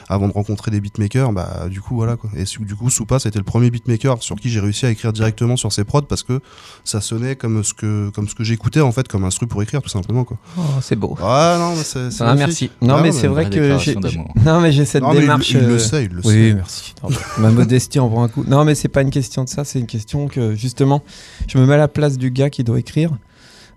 avant 0.09 0.27
de 0.27 0.33
rencontrer 0.33 0.71
des 0.71 0.81
beatmakers, 0.81 1.31
bah 1.31 1.67
du 1.69 1.81
coup 1.81 1.95
voilà 1.95 2.15
quoi. 2.15 2.29
Et 2.35 2.43
du 2.59 2.75
coup 2.75 2.89
Soupa 2.89 3.19
c'était 3.19 3.39
le 3.39 3.45
premier 3.45 3.69
beatmaker 3.71 4.21
sur 4.23 4.35
qui 4.35 4.49
j'ai 4.49 4.59
réussi 4.59 4.85
à 4.85 4.89
écrire 4.89 5.13
directement 5.13 5.55
sur 5.57 5.71
ses 5.71 5.83
prods 5.83 6.01
parce 6.03 6.23
que 6.23 6.39
ça 6.83 7.01
sonnait 7.01 7.35
comme 7.35 7.63
ce 7.63 7.73
que 7.73 8.09
comme 8.09 8.27
ce 8.27 8.35
que 8.35 8.43
j'écoutais 8.43 8.81
en 8.81 8.91
fait 8.91 9.07
comme 9.07 9.23
instru 9.25 9.47
pour 9.47 9.61
écrire 9.63 9.81
tout 9.81 9.89
simplement 9.89 10.23
quoi. 10.23 10.37
Oh, 10.57 10.61
c'est 10.81 10.95
beau. 10.95 11.17
Ah 11.21 11.57
non 11.59 11.75
mais 11.75 11.83
c'est 11.83 12.11
c'est 12.11 12.23
Ah, 12.23 12.35
merci. 12.35 12.71
Non, 12.81 12.95
Ah, 12.95 12.97
mais 12.97 13.03
mais 13.03 13.11
c'est 13.11 13.27
vrai 13.27 13.49
que 13.49 13.77
j'ai. 13.79 13.95
Non, 14.45 14.61
mais 14.61 14.71
j'ai 14.71 14.85
cette 14.85 15.01
Non, 15.03 15.09
mais 15.09 15.17
il- 15.17 15.21
démarche. 15.21 15.49
il, 15.51 15.59
le 15.59 15.73
euh, 15.75 15.79
sait, 15.79 16.05
il 16.05 16.11
le 16.11 16.21
Oui, 16.25 16.33
sait. 16.33 16.53
merci. 16.53 16.93
Non, 17.03 17.09
Ma 17.39 17.51
modestie 17.51 17.99
en 17.99 18.09
prend 18.09 18.23
un 18.23 18.27
coup. 18.27 18.43
Non, 18.47 18.63
mais 18.65 18.75
c'est 18.75 18.87
pas 18.87 19.01
une 19.01 19.09
question 19.09 19.43
de 19.43 19.49
ça, 19.49 19.63
c'est 19.63 19.79
une 19.79 19.87
question 19.87 20.27
que 20.27 20.55
justement, 20.55 21.03
je 21.47 21.57
me 21.57 21.65
mets 21.65 21.73
à 21.73 21.77
la 21.77 21.87
place 21.87 22.17
du 22.17 22.31
gars 22.31 22.49
qui 22.49 22.63
doit 22.63 22.79
écrire. 22.79 23.11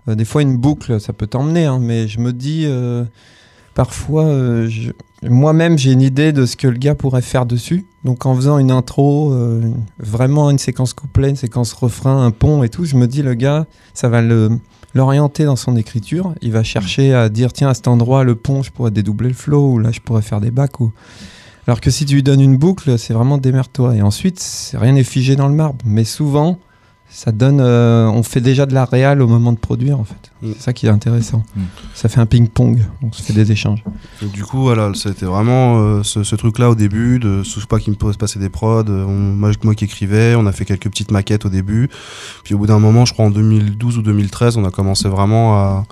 Euh, 0.08 0.14
des 0.14 0.24
fois, 0.24 0.42
une 0.42 0.56
boucle, 0.56 1.00
ça 1.00 1.12
peut 1.12 1.26
t'emmener, 1.26 1.66
hein, 1.66 1.78
mais 1.80 2.08
je 2.08 2.20
me 2.20 2.32
dis, 2.32 2.64
euh, 2.66 3.04
parfois, 3.74 4.24
euh, 4.24 4.68
moi-même, 5.22 5.78
j'ai 5.78 5.92
une 5.92 6.02
idée 6.02 6.32
de 6.32 6.46
ce 6.46 6.56
que 6.56 6.68
le 6.68 6.78
gars 6.78 6.94
pourrait 6.94 7.22
faire 7.22 7.46
dessus. 7.46 7.86
Donc, 8.04 8.26
en 8.26 8.34
faisant 8.34 8.58
une 8.58 8.70
intro, 8.70 9.34
vraiment 9.98 10.50
une 10.50 10.58
séquence 10.58 10.94
couplet, 10.94 11.28
une 11.28 11.36
séquence 11.36 11.74
refrain, 11.74 12.24
un 12.24 12.30
pont 12.30 12.62
et 12.62 12.68
tout, 12.70 12.84
je 12.84 12.96
me 12.96 13.06
dis, 13.06 13.22
le 13.22 13.34
gars, 13.34 13.66
ça 13.92 14.08
va 14.08 14.22
le 14.22 14.58
l'orienter 14.94 15.44
dans 15.44 15.56
son 15.56 15.76
écriture. 15.76 16.34
Il 16.42 16.52
va 16.52 16.62
chercher 16.62 17.14
à 17.14 17.28
dire, 17.28 17.52
tiens, 17.52 17.68
à 17.68 17.74
cet 17.74 17.88
endroit, 17.88 18.24
le 18.24 18.34
pont, 18.34 18.62
je 18.62 18.70
pourrais 18.70 18.90
dédoubler 18.90 19.28
le 19.28 19.34
flow, 19.34 19.72
ou 19.72 19.78
là, 19.78 19.90
je 19.92 20.00
pourrais 20.00 20.22
faire 20.22 20.40
des 20.40 20.50
bacs, 20.50 20.80
ou 20.80 20.92
Alors 21.66 21.80
que 21.80 21.90
si 21.90 22.04
tu 22.04 22.14
lui 22.14 22.22
donnes 22.22 22.40
une 22.40 22.56
boucle, 22.56 22.98
c'est 22.98 23.14
vraiment 23.14 23.38
démerde-toi. 23.38 23.96
Et 23.96 24.02
ensuite, 24.02 24.72
rien 24.74 24.92
n'est 24.92 25.04
figé 25.04 25.36
dans 25.36 25.48
le 25.48 25.54
marbre. 25.54 25.78
Mais 25.84 26.04
souvent, 26.04 26.58
ça 27.10 27.32
donne. 27.32 27.60
euh, 27.60 28.08
on 28.08 28.22
fait 28.22 28.40
déjà 28.40 28.66
de 28.66 28.72
la 28.72 28.84
réal 28.84 29.20
au 29.20 29.26
moment 29.26 29.52
de 29.52 29.58
produire, 29.58 29.98
en 29.98 30.04
fait. 30.04 30.30
Mm. 30.42 30.52
C'est 30.54 30.62
ça 30.62 30.72
qui 30.72 30.86
est 30.86 30.90
intéressant. 30.90 31.42
Mm. 31.56 31.62
Ça 31.94 32.08
fait 32.08 32.20
un 32.20 32.26
ping-pong. 32.26 32.78
On 33.02 33.12
se 33.12 33.22
fait 33.22 33.32
des 33.32 33.52
échanges. 33.52 33.82
Et 34.22 34.26
du 34.26 34.44
coup, 34.44 34.60
voilà, 34.60 34.92
c'était 34.94 35.26
vraiment 35.26 35.78
euh, 35.78 36.02
ce, 36.02 36.22
ce 36.22 36.36
truc-là 36.36 36.70
au 36.70 36.74
début, 36.74 37.18
de 37.18 37.42
sous 37.42 37.66
pas 37.66 37.78
qu'il 37.78 37.92
me 37.92 37.98
pose 37.98 38.16
passer 38.16 38.38
des 38.38 38.48
prods, 38.48 38.84
euh, 38.88 39.04
on, 39.04 39.12
moi, 39.12 39.50
moi 39.64 39.74
qui 39.74 39.84
écrivais, 39.84 40.34
on 40.36 40.46
a 40.46 40.52
fait 40.52 40.64
quelques 40.64 40.88
petites 40.88 41.10
maquettes 41.10 41.44
au 41.44 41.50
début. 41.50 41.90
Puis 42.44 42.54
au 42.54 42.58
bout 42.58 42.66
d'un 42.66 42.78
moment, 42.78 43.04
je 43.04 43.12
crois 43.12 43.26
en 43.26 43.30
2012 43.30 43.98
ou 43.98 44.02
2013, 44.02 44.56
on 44.56 44.64
a 44.64 44.70
commencé 44.70 45.08
vraiment 45.08 45.54
à, 45.58 45.84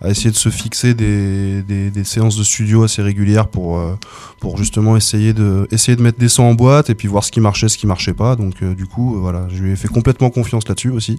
à 0.00 0.10
essayer 0.10 0.30
de 0.30 0.36
se 0.36 0.50
fixer 0.50 0.92
des, 0.92 1.62
des, 1.62 1.90
des 1.90 2.04
séances 2.04 2.36
de 2.36 2.44
studio 2.44 2.84
assez 2.84 3.00
régulières 3.00 3.48
pour, 3.48 3.78
euh, 3.78 3.94
pour 4.40 4.58
justement 4.58 4.96
essayer 4.96 5.32
de, 5.32 5.66
essayer 5.70 5.96
de 5.96 6.02
mettre 6.02 6.18
des 6.18 6.28
sons 6.28 6.42
en 6.42 6.54
boîte 6.54 6.90
et 6.90 6.94
puis 6.94 7.08
voir 7.08 7.24
ce 7.24 7.32
qui 7.32 7.40
marchait, 7.40 7.68
ce 7.68 7.78
qui 7.78 7.86
marchait 7.86 8.12
pas. 8.12 8.36
Donc 8.36 8.62
euh, 8.62 8.74
du 8.74 8.86
coup, 8.86 9.16
euh, 9.16 9.20
voilà, 9.20 9.46
je 9.50 9.62
lui 9.62 9.72
ai 9.72 9.76
fait 9.76 9.88
complètement 9.88 10.28
confiance 10.28 10.68
là-dessus 10.68 10.90
aussi. 10.90 11.18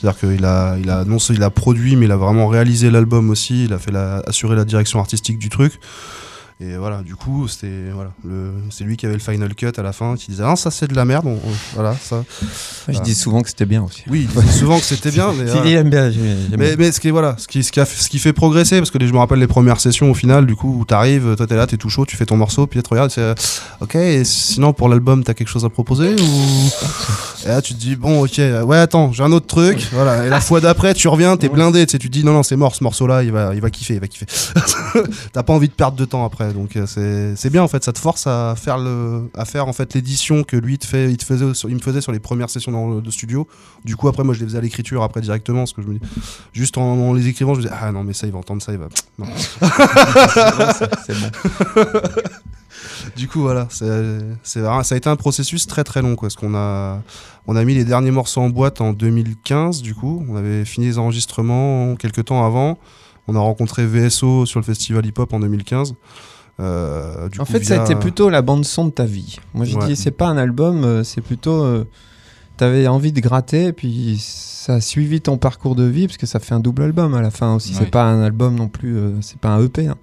C'est-à-dire 0.00 0.18
qu'il 0.18 0.44
a, 0.44 0.76
il 0.78 0.90
a, 0.90 1.04
non 1.04 1.18
il 1.18 1.42
a 1.42 1.50
produit, 1.50 1.94
mais 1.94 2.06
il 2.06 2.12
a 2.12 2.16
vraiment 2.16 2.48
réalisé 2.48 2.90
l'album 2.90 3.30
aussi. 3.30 3.64
Il 3.66 3.72
a 3.72 3.78
fait 3.78 3.92
la, 3.92 4.16
assuré 4.26 4.56
la 4.56 4.64
direction 4.64 4.98
artistique 4.98 5.38
du 5.38 5.48
truc. 5.48 5.78
Et 6.60 6.76
voilà, 6.76 7.02
du 7.02 7.14
coup, 7.14 7.46
c'était 7.46 7.90
voilà, 7.94 8.10
le, 8.24 8.50
c'est 8.70 8.82
lui 8.82 8.96
qui 8.96 9.06
avait 9.06 9.14
le 9.14 9.20
final 9.20 9.54
cut 9.54 9.70
à 9.76 9.82
la 9.82 9.92
fin, 9.92 10.16
qui 10.16 10.32
disait 10.32 10.42
ah 10.44 10.56
ça 10.56 10.72
c'est 10.72 10.88
de 10.90 10.94
la 10.96 11.04
merde, 11.04 11.24
on- 11.26 11.34
on- 11.34 11.54
voilà 11.74 11.94
ça. 11.94 12.24
Je 12.88 12.98
dis 12.98 13.14
souvent 13.14 13.42
que 13.42 13.48
c'était 13.48 13.64
bien 13.64 13.84
aussi. 13.84 14.02
Oui, 14.10 14.26
il 14.28 14.40
disait 14.42 14.58
souvent 14.58 14.76
que 14.80 14.84
c'était 14.84 15.12
bien, 15.12 15.32
mais, 15.38 15.44
voilà. 15.52 15.66
il 15.70 15.76
aime 15.76 15.88
bien. 15.88 16.10
j'aime 16.10 16.24
mais, 16.50 16.56
bien. 16.56 16.74
mais 16.76 16.90
ce 16.90 16.98
qui 16.98 17.10
voilà, 17.10 17.36
ce 17.38 17.46
qui, 17.46 17.62
ce 17.62 17.70
qui, 17.70 17.78
a, 17.78 17.84
ce 17.84 18.08
qui 18.08 18.18
fait 18.18 18.32
progresser, 18.32 18.78
parce 18.78 18.90
que 18.90 18.98
les- 18.98 19.06
je 19.06 19.12
me 19.12 19.18
rappelle 19.18 19.38
les 19.38 19.46
premières 19.46 19.78
sessions 19.78 20.10
au 20.10 20.14
final, 20.14 20.46
du 20.46 20.56
coup 20.56 20.80
où 20.80 20.84
t'arrives, 20.84 21.36
toi 21.36 21.46
t'es 21.46 21.54
là, 21.54 21.68
t'es 21.68 21.76
tout 21.76 21.90
chaud, 21.90 22.04
tu 22.04 22.16
fais 22.16 22.26
ton 22.26 22.36
morceau, 22.36 22.66
puis 22.66 22.82
tu 22.82 22.90
regardes, 22.90 23.12
c'est 23.12 23.34
ok. 23.80 23.94
Et 23.94 24.24
sinon 24.24 24.72
pour 24.72 24.88
l'album 24.88 25.22
t'as 25.22 25.34
quelque 25.34 25.46
chose 25.50 25.64
à 25.64 25.68
proposer 25.68 26.16
ou 26.20 26.70
et 27.46 27.48
là 27.50 27.62
tu 27.62 27.72
te 27.74 27.78
dis 27.78 27.94
bon 27.94 28.24
ok, 28.24 28.40
ouais 28.66 28.78
attends, 28.78 29.12
j'ai 29.12 29.22
un 29.22 29.30
autre 29.30 29.46
truc, 29.46 29.86
voilà. 29.92 30.26
Et 30.26 30.28
la 30.28 30.40
fois 30.40 30.60
d'après 30.60 30.92
tu 30.94 31.06
reviens, 31.06 31.36
t'es 31.36 31.48
blindé, 31.48 31.86
tu 31.86 31.92
sais, 31.92 31.98
tu 32.00 32.08
te 32.08 32.12
dis 32.12 32.24
non 32.24 32.32
non 32.32 32.42
c'est 32.42 32.56
mort 32.56 32.74
ce 32.74 32.82
morceau-là, 32.82 33.22
il 33.22 33.30
va, 33.30 33.54
il 33.54 33.60
va 33.60 33.70
kiffer, 33.70 33.94
il 33.94 34.00
va 34.00 34.08
kiffer. 34.08 34.26
t'as 35.32 35.44
pas 35.44 35.52
envie 35.52 35.68
de 35.68 35.72
perdre 35.72 35.96
de 35.96 36.04
temps 36.04 36.24
après, 36.24 36.47
donc 36.52 36.76
euh, 36.76 37.34
c'est 37.36 37.50
bien 37.50 37.62
en 37.62 37.68
fait, 37.68 37.84
ça 37.84 37.92
te 37.92 37.98
force 37.98 38.26
à 38.26 38.54
faire 38.56 38.78
le, 38.78 39.30
à 39.34 39.44
faire 39.44 39.66
en 39.68 39.72
fait 39.72 39.94
l'édition 39.94 40.42
que 40.44 40.56
lui 40.56 40.78
te 40.78 40.86
fait, 40.86 41.10
il 41.10 41.16
te 41.16 41.24
faisait, 41.24 41.54
sur- 41.54 41.68
il 41.68 41.74
me 41.76 41.80
faisait 41.80 42.00
sur 42.00 42.12
les 42.12 42.18
premières 42.20 42.50
sessions 42.50 42.72
dans 42.72 42.88
le- 42.88 43.00
de 43.00 43.10
studio. 43.10 43.46
Du 43.84 43.96
coup 43.96 44.08
après 44.08 44.24
moi 44.24 44.34
je 44.34 44.40
les 44.40 44.46
faisais 44.46 44.58
à 44.58 44.60
l'écriture 44.60 45.02
après 45.02 45.20
directement, 45.20 45.60
parce 45.60 45.72
que 45.72 45.82
je 45.82 45.86
me 45.88 45.94
dis 45.94 46.00
juste 46.52 46.78
en, 46.78 46.82
en 46.82 47.12
les 47.14 47.28
écrivant 47.28 47.54
je 47.54 47.60
me 47.60 47.64
disais 47.64 47.74
ah 47.80 47.90
non 47.92 48.04
mais 48.04 48.12
ça 48.12 48.26
il 48.26 48.32
va 48.32 48.38
entendre 48.38 48.62
ça, 48.62 48.72
il 48.72 48.78
va. 48.78 48.88
C'est 51.06 51.14
bon. 51.20 51.90
Du 53.16 53.26
coup 53.28 53.40
voilà, 53.40 53.66
c'est, 53.70 54.18
ça 54.42 54.80
a 54.80 54.96
été 54.96 55.08
un 55.08 55.16
processus 55.16 55.66
très 55.66 55.82
très 55.84 56.02
long 56.02 56.14
quoi, 56.14 56.28
parce 56.28 56.36
qu'on 56.36 56.54
a, 56.54 57.02
on 57.46 57.56
a 57.56 57.64
mis 57.64 57.74
les 57.74 57.84
derniers 57.84 58.10
morceaux 58.10 58.40
en 58.40 58.50
boîte 58.50 58.80
en 58.80 58.92
2015 58.92 59.82
du 59.82 59.94
coup, 59.94 60.24
on 60.28 60.36
avait 60.36 60.64
fini 60.64 60.86
les 60.86 60.98
enregistrements 60.98 61.96
quelques 61.96 62.26
temps 62.26 62.44
avant, 62.44 62.78
on 63.26 63.34
a 63.34 63.40
rencontré 63.40 63.86
VSO 63.86 64.46
sur 64.46 64.60
le 64.60 64.64
festival 64.64 65.04
hip 65.06 65.14
hop 65.18 65.32
en 65.32 65.40
2015. 65.40 65.94
Euh, 66.60 67.28
du 67.28 67.38
En 67.40 67.44
coup, 67.44 67.52
fait, 67.52 67.64
ça 67.64 67.80
a 67.80 67.84
été 67.84 67.94
plutôt 67.94 68.30
la 68.30 68.42
bande 68.42 68.64
son 68.64 68.86
de 68.86 68.90
ta 68.90 69.04
vie. 69.04 69.38
Moi, 69.54 69.64
je 69.64 69.76
Ouais. 69.76 69.86
dis, 69.86 69.96
c'est 69.96 70.10
pas 70.10 70.26
un 70.26 70.36
album, 70.36 70.84
euh, 70.84 71.04
c'est 71.04 71.20
plutôt. 71.20 71.62
euh, 71.62 71.84
T'avais 72.56 72.88
envie 72.88 73.12
de 73.12 73.20
gratter, 73.20 73.66
et 73.66 73.72
puis 73.72 74.16
ça 74.20 74.74
a 74.74 74.80
suivi 74.80 75.20
ton 75.20 75.38
parcours 75.38 75.76
de 75.76 75.84
vie, 75.84 76.08
parce 76.08 76.16
que 76.16 76.26
ça 76.26 76.40
fait 76.40 76.54
un 76.56 76.58
double 76.60 76.82
album 76.82 77.14
à 77.14 77.22
la 77.22 77.30
fin 77.30 77.54
aussi. 77.54 77.70
Ouais. 77.70 77.76
C'est 77.78 77.90
pas 77.90 78.02
un 78.02 78.20
album 78.20 78.56
non 78.56 78.66
plus, 78.66 78.96
euh, 78.96 79.12
c'est 79.20 79.38
pas 79.38 79.50
un 79.50 79.62
EP. 79.64 79.86
hein. 79.86 79.94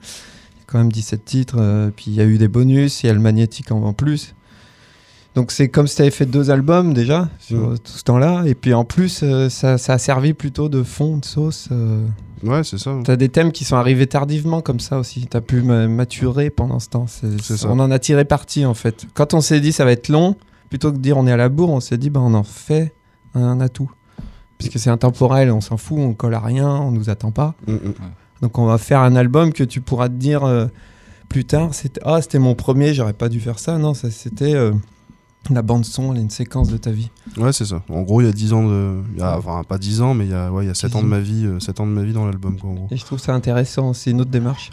Il 0.55 0.59
y 0.59 0.61
a 0.61 0.63
quand 0.67 0.77
même 0.77 0.89
17 0.89 1.25
titres, 1.25 1.91
puis 1.97 2.05
il 2.07 2.13
y 2.13 2.21
a 2.21 2.23
eu 2.23 2.37
des 2.37 2.47
bonus, 2.47 3.03
il 3.03 3.07
y 3.07 3.09
a 3.09 3.13
le 3.13 3.19
magnétique 3.19 3.73
en, 3.73 3.83
en 3.83 3.91
plus. 3.91 4.33
Donc 5.35 5.51
c'est 5.51 5.67
comme 5.67 5.85
si 5.85 5.97
t'avais 5.97 6.11
fait 6.11 6.25
deux 6.25 6.49
albums 6.49 6.93
déjà, 6.93 7.27
sur 7.39 7.71
Mm. 7.71 7.79
tout 7.79 7.91
ce 7.91 8.03
temps-là, 8.03 8.43
et 8.45 8.55
puis 8.55 8.73
en 8.73 8.85
plus, 8.85 9.25
ça, 9.49 9.77
ça 9.77 9.93
a 9.93 9.97
servi 9.97 10.31
plutôt 10.33 10.69
de 10.69 10.81
fond, 10.81 11.17
de 11.17 11.25
sauce. 11.25 11.67
Ouais 12.45 12.63
c'est 12.63 12.77
ça. 12.77 12.97
T'as 13.03 13.15
des 13.15 13.29
thèmes 13.29 13.51
qui 13.51 13.63
sont 13.65 13.75
arrivés 13.75 14.07
tardivement 14.07 14.61
comme 14.61 14.79
ça 14.79 14.97
aussi. 14.99 15.27
T'as 15.27 15.41
pu 15.41 15.61
ma- 15.61 15.87
maturer 15.87 16.49
pendant 16.49 16.79
ce 16.79 16.89
temps. 16.89 17.07
C'est- 17.07 17.41
C'est 17.41 17.57
ça. 17.57 17.67
On 17.69 17.79
en 17.79 17.91
a 17.91 17.99
tiré 17.99 18.25
parti 18.25 18.65
en 18.65 18.73
fait. 18.73 19.05
Quand 19.13 19.33
on 19.33 19.41
s'est 19.41 19.59
dit 19.59 19.71
ça 19.71 19.85
va 19.85 19.91
être 19.91 20.09
long, 20.09 20.35
plutôt 20.69 20.91
que 20.91 20.97
de 20.97 21.01
dire 21.01 21.17
on 21.17 21.27
est 21.27 21.31
à 21.31 21.37
la 21.37 21.49
bourre, 21.49 21.71
on 21.71 21.79
s'est 21.79 21.97
dit 21.97 22.09
bah, 22.09 22.21
on 22.23 22.33
en 22.33 22.43
fait 22.43 22.93
un 23.33 23.59
atout. 23.59 23.91
Puisque 24.57 24.79
c'est 24.79 24.89
intemporel, 24.89 25.51
on 25.51 25.59
s'en 25.59 25.75
fout, 25.77 25.97
on 25.99 26.13
colle 26.13 26.33
à 26.35 26.39
rien, 26.39 26.69
on 26.69 26.91
nous 26.91 27.09
attend 27.09 27.31
pas. 27.31 27.55
Mm, 27.67 27.73
mm. 27.73 27.93
Donc 28.41 28.57
on 28.57 28.65
va 28.65 28.77
faire 28.77 28.99
un 29.01 29.15
album 29.15 29.51
que 29.53 29.63
tu 29.63 29.81
pourras 29.81 30.07
te 30.07 30.13
dire 30.13 30.43
euh, 30.43 30.67
plus 31.29 31.43
tard 31.45 31.73
c'était 31.73 32.01
ah 32.05 32.21
c'était 32.21 32.39
mon 32.39 32.53
premier, 32.55 32.93
j'aurais 32.93 33.13
pas 33.13 33.27
dû 33.29 33.39
faire 33.39 33.59
ça. 33.59 33.77
Non, 33.77 33.93
ça 33.93 34.11
c'était 34.11 34.53
euh, 34.55 34.71
la 35.53 35.61
bande 35.61 35.85
son, 35.85 36.15
une 36.15 36.29
séquence 36.29 36.69
de 36.69 36.77
ta 36.77 36.91
vie. 36.91 37.09
Ouais, 37.37 37.53
c'est 37.53 37.65
ça. 37.65 37.81
En 37.89 38.01
gros, 38.01 38.21
il 38.21 38.25
y 38.25 38.29
a 38.29 38.33
10 38.33 38.53
ans 38.53 38.67
de. 38.67 39.01
il 39.13 39.19
y 39.19 39.21
a- 39.21 39.37
enfin, 39.37 39.63
pas 39.63 39.77
10 39.77 40.01
ans, 40.01 40.13
mais 40.13 40.25
il 40.25 40.31
y 40.31 40.33
a, 40.33 40.51
ouais, 40.51 40.63
il 40.65 40.67
y 40.67 40.71
a 40.71 40.73
7 40.73 40.95
ans 40.95 41.01
de 41.03 41.07
ma 41.07 41.19
vie, 41.19 41.45
euh, 41.45 41.59
7 41.59 41.79
ans 41.79 41.85
de 41.85 41.91
ma 41.91 42.03
vie 42.03 42.13
dans 42.13 42.25
l'album, 42.25 42.57
quoi, 42.59 42.69
en 42.69 42.73
gros. 42.73 42.87
Et 42.91 42.97
je 42.97 43.05
trouve 43.05 43.19
ça 43.19 43.33
intéressant, 43.33 43.93
c'est 43.93 44.11
une 44.11 44.21
autre 44.21 44.31
démarche. 44.31 44.71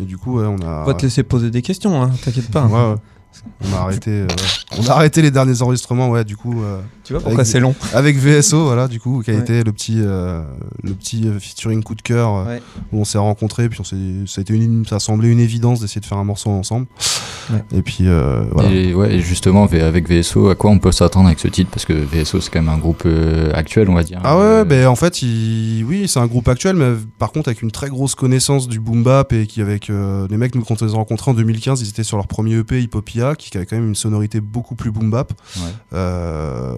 Et 0.00 0.04
du 0.04 0.16
coup, 0.16 0.38
ouais, 0.38 0.46
on 0.46 0.56
a. 0.62 0.82
On 0.82 0.86
va 0.86 0.94
te 0.94 1.02
laisser 1.02 1.22
poser 1.22 1.50
des 1.50 1.62
questions, 1.62 2.02
hein, 2.02 2.10
t'inquiète 2.24 2.50
pas. 2.50 2.66
Ouais, 2.66 2.92
ouais. 2.92 2.96
On 3.64 3.76
a 3.76 3.80
arrêté, 3.80 4.10
euh, 4.10 4.26
on 4.78 4.86
a 4.86 4.90
arrêté 4.92 5.22
les 5.22 5.30
derniers 5.30 5.62
enregistrements, 5.62 6.10
ouais, 6.10 6.24
du 6.24 6.36
coup, 6.36 6.62
euh, 6.62 6.80
Tu 7.04 7.12
vois 7.14 7.20
pourquoi 7.22 7.40
Avec- 7.40 7.46
c'est 7.50 7.58
long 7.60 7.74
avec 7.94 8.16
VSO, 8.16 8.64
voilà, 8.64 8.86
du 8.88 9.00
coup, 9.00 9.22
qui 9.24 9.30
a 9.30 9.34
Ouais. 9.34 9.40
été 9.40 9.64
le 9.64 9.72
petit, 9.72 9.96
euh, 9.98 10.42
le 10.84 10.92
petit 10.92 11.24
featuring 11.40 11.82
coup 11.82 11.94
de 11.96 12.02
cœur 12.02 12.46
Ouais. 12.46 12.62
où 12.92 13.00
on 13.00 13.04
s'est 13.04 13.18
rencontrés, 13.18 13.68
puis 13.68 13.80
on 13.80 13.84
s'est, 13.84 13.96
ça 14.26 14.40
a 14.40 14.42
été 14.42 14.54
une, 14.54 14.86
ça 14.86 14.96
a 14.96 15.00
semblé 15.00 15.28
une 15.30 15.40
évidence 15.40 15.80
d'essayer 15.80 16.00
de 16.00 16.06
faire 16.06 16.18
un 16.18 16.24
morceau 16.24 16.50
ensemble. 16.50 16.86
Ouais. 17.50 17.64
Et 17.76 17.82
puis, 17.82 17.98
euh, 18.02 18.44
voilà. 18.52 18.70
Et 18.70 18.94
ouais, 18.94 19.14
et 19.14 19.20
justement, 19.20 19.64
avec 19.64 20.08
VSO, 20.08 20.48
à 20.50 20.54
quoi 20.54 20.70
on 20.70 20.78
peut 20.78 20.92
s'attendre 20.92 21.26
avec 21.26 21.40
ce 21.40 21.48
titre? 21.48 21.70
Parce 21.70 21.84
que 21.84 21.92
VSO, 21.92 22.40
c'est 22.40 22.50
quand 22.52 22.60
même 22.62 22.68
un 22.72 22.78
groupe 22.78 23.02
euh, 23.04 23.50
actuel, 23.52 23.88
on 23.90 23.94
va 23.94 24.04
dire. 24.04 24.20
Ah 24.22 24.36
ouais, 24.36 24.42
Euh, 24.44 24.64
ben 24.64 24.86
en 24.86 24.94
fait, 24.96 25.22
il... 25.22 25.84
oui, 25.88 26.06
c'est 26.06 26.20
un 26.20 26.26
groupe 26.26 26.46
actuel, 26.48 26.76
mais 26.76 26.92
par 27.18 27.32
contre 27.32 27.48
avec 27.48 27.62
une 27.62 27.70
très 27.72 27.88
grosse 27.88 28.14
connaissance 28.14 28.68
du 28.68 28.78
boom 28.78 29.02
bap 29.02 29.32
et 29.32 29.46
qui 29.48 29.60
avec 29.60 29.90
euh, 29.90 30.26
les 30.30 30.36
mecs 30.36 30.54
nous 30.54 30.62
quand 30.62 30.80
on 30.82 30.84
les 30.86 30.92
a 30.92 30.96
rencontrés 30.96 31.30
en 31.30 31.34
2015, 31.34 31.80
ils 31.82 31.88
étaient 31.88 32.04
sur 32.04 32.16
leur 32.16 32.28
premier 32.28 32.54
EP 32.56 32.80
Qui 33.36 33.56
avait 33.56 33.66
quand 33.66 33.76
même 33.76 33.88
une 33.88 33.94
sonorité 33.94 34.40
beaucoup 34.40 34.74
plus 34.74 34.90
boom 34.90 35.10
bap, 35.10 35.32
ouais. 35.56 35.62
Euh, 35.94 36.74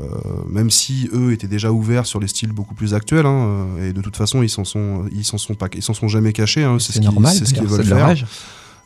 même 0.49 0.71
si 0.71 1.09
eux 1.13 1.33
étaient 1.33 1.49
déjà 1.49 1.73
ouverts 1.73 2.07
sur 2.07 2.21
les 2.21 2.29
styles 2.29 2.53
beaucoup 2.53 2.75
plus 2.75 2.95
actuels, 2.95 3.27
hein, 3.27 3.47
euh, 3.79 3.89
et 3.89 3.93
de 3.93 4.01
toute 4.01 4.17
façon 4.17 4.43
ils 4.43 4.49
s'en 4.51 4.65
sont, 4.65 5.05
ils 5.13 5.25
s'en 5.25 5.39
sont 5.39 5.55
pas, 5.55 5.69
ils 5.75 5.83
s'en 5.83 5.95
sont 5.95 6.09
jamais 6.09 6.33
cachés, 6.33 6.65
hein, 6.65 6.79
c'est 6.79 6.93
ce 6.93 6.99
qu'ils, 6.99 7.05
normal, 7.05 7.35
c'est 7.35 7.45
ce 7.45 7.55
qu'ils 7.55 7.67
d'ailleurs, 7.67 8.09
veulent 8.09 8.17
faire. 8.17 8.29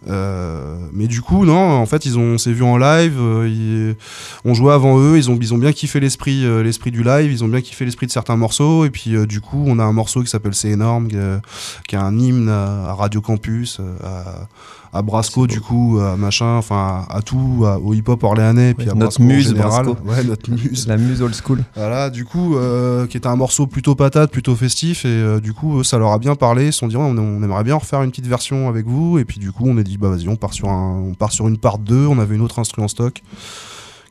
Euh, 0.08 0.76
mais 0.92 1.06
du 1.08 1.20
coup, 1.22 1.44
non, 1.44 1.56
en 1.58 1.86
fait, 1.86 2.06
ils 2.06 2.18
ont, 2.18 2.22
on 2.34 2.38
s'est 2.38 2.52
vu 2.52 2.62
en 2.62 2.76
live, 2.76 3.16
euh, 3.18 3.48
ils- 3.48 3.96
on 4.44 4.54
jouait 4.54 4.72
avant 4.72 4.98
eux, 4.98 5.16
ils 5.16 5.30
ont, 5.30 5.36
ils 5.40 5.52
ont 5.52 5.58
bien 5.58 5.72
kiffé 5.72 5.98
l'esprit, 6.00 6.44
euh, 6.44 6.62
l'esprit 6.62 6.90
du 6.90 7.02
live, 7.02 7.30
ils 7.32 7.42
ont 7.42 7.48
bien 7.48 7.60
kiffé 7.60 7.84
l'esprit 7.84 8.06
de 8.06 8.12
certains 8.12 8.36
morceaux, 8.36 8.84
et 8.84 8.90
puis 8.90 9.14
du 9.26 9.40
coup, 9.40 9.64
on 9.66 9.78
a 9.78 9.84
un 9.84 9.92
morceau 9.92 10.22
qui 10.22 10.28
s'appelle 10.28 10.54
C'est 10.54 10.70
énorme, 10.70 11.08
qui, 11.08 11.94
est 11.96 11.98
un 11.98 12.16
hymne 12.18 12.48
à, 12.48 12.90
à 12.90 12.94
Radio 12.94 13.20
Campus, 13.20 13.80
à, 14.04 14.46
à 14.90 15.02
Brasco, 15.02 15.46
du 15.46 15.60
coup, 15.60 15.98
à 16.00 16.16
machin, 16.16 16.54
enfin, 16.56 17.04
à, 17.10 17.16
à 17.18 17.22
tout, 17.22 17.64
à- 17.66 17.78
au 17.78 17.92
hip-hop 17.92 18.22
orléanais, 18.22 18.72
puis 18.72 18.86
Ouais, 18.86 18.92
à 18.92 18.94
notre 18.94 19.18
Brasco 19.18 19.22
en 19.22 19.26
muse, 19.26 19.48
général. 19.48 19.84
Brasco. 19.84 19.96
Ouais, 20.06 20.24
notre 20.24 20.50
muse. 20.50 20.86
La 20.88 20.96
muse 20.96 21.20
old 21.20 21.34
school. 21.34 21.62
Voilà, 21.76 22.08
du 22.08 22.24
coup, 22.24 22.56
euh, 22.56 23.06
qui 23.06 23.16
était 23.18 23.26
un 23.26 23.36
morceau 23.36 23.66
plutôt 23.66 23.94
patate, 23.94 24.30
plutôt 24.30 24.54
festif, 24.56 25.04
et 25.04 25.08
euh, 25.08 25.40
du 25.40 25.52
coup, 25.52 25.84
ça 25.84 25.98
leur 25.98 26.12
a 26.12 26.18
bien 26.18 26.36
parlé. 26.36 26.68
Ils 26.68 26.72
se 26.72 26.78
sont 26.78 26.88
dit, 26.88 26.96
ouais, 26.96 27.02
on, 27.04 27.18
on 27.18 27.42
aimerait 27.42 27.64
bien 27.64 27.74
refaire 27.76 28.02
une 28.02 28.10
petite 28.10 28.26
version 28.28 28.68
avec 28.70 28.86
vous, 28.86 29.18
et 29.18 29.24
puis 29.26 29.38
du 29.38 29.52
coup, 29.52 29.64
on 29.66 29.76
a 29.76 29.82
bah 29.96 30.08
vas-y, 30.10 30.28
on 30.28 30.36
part 30.36 30.52
sur 30.52 30.68
un, 30.68 30.98
on 31.00 31.14
part 31.14 31.32
sur 31.32 31.48
une 31.48 31.58
part 31.58 31.78
2. 31.78 32.06
On 32.06 32.18
avait 32.18 32.34
une 32.34 32.42
autre 32.42 32.58
instru 32.58 32.82
en 32.82 32.88
stock, 32.88 33.22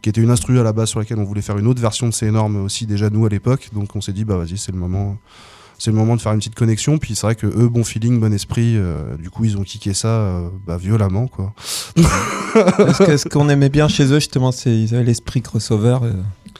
qui 0.02 0.10
était 0.10 0.22
une 0.22 0.32
instru 0.32 0.60
à 0.60 0.64
la 0.64 0.74
base 0.74 0.90
sur 0.90 1.00
laquelle 1.00 1.20
on 1.20 1.24
voulait 1.24 1.42
faire 1.42 1.58
une 1.58 1.68
autre 1.68 1.82
version 1.82 2.08
de 2.08 2.14
C'est 2.14 2.28
énorme 2.28 2.64
aussi 2.64 2.86
déjà 2.88 3.10
nous 3.10 3.26
à 3.26 3.30
l'époque. 3.30 3.70
Donc 3.74 3.96
on 3.96 4.02
s'est 4.02 4.14
dit, 4.14 4.26
bah 4.26 4.38
vas-y, 4.38 4.58
c'est 4.58 4.72
le 4.72 4.78
moment. 4.80 5.18
C'est 5.80 5.92
le 5.92 5.98
moment 5.98 6.16
de 6.16 6.22
faire 6.22 6.32
une 6.32 6.40
petite 6.40 6.56
connexion, 6.56 6.98
puis 6.98 7.14
c'est 7.14 7.28
vrai 7.28 7.36
que 7.36 7.46
eux, 7.46 7.70
bon 7.70 7.84
feeling, 7.84 8.20
bon 8.20 8.34
esprit, 8.34 8.76
euh, 8.76 9.16
du 9.18 9.30
coup 9.30 9.46
ils 9.46 9.58
ont 9.58 9.62
kické 9.62 9.94
ça 9.94 10.08
euh, 10.08 10.50
bah, 10.66 10.76
violemment 10.76 11.28
quoi. 11.28 11.54
Parce 12.78 12.98
que 12.98 13.16
ce 13.16 13.30
qu'on 13.30 13.48
aimait 13.48 13.70
bien 13.70 13.88
chez 13.88 14.06
eux, 14.06 14.16
justement, 14.16 14.52
c'est 14.52 14.76
ils 14.76 14.96
avaient 14.96 15.04
l'esprit 15.04 15.44
crossover. 15.44 16.00
euh, 16.02 16.14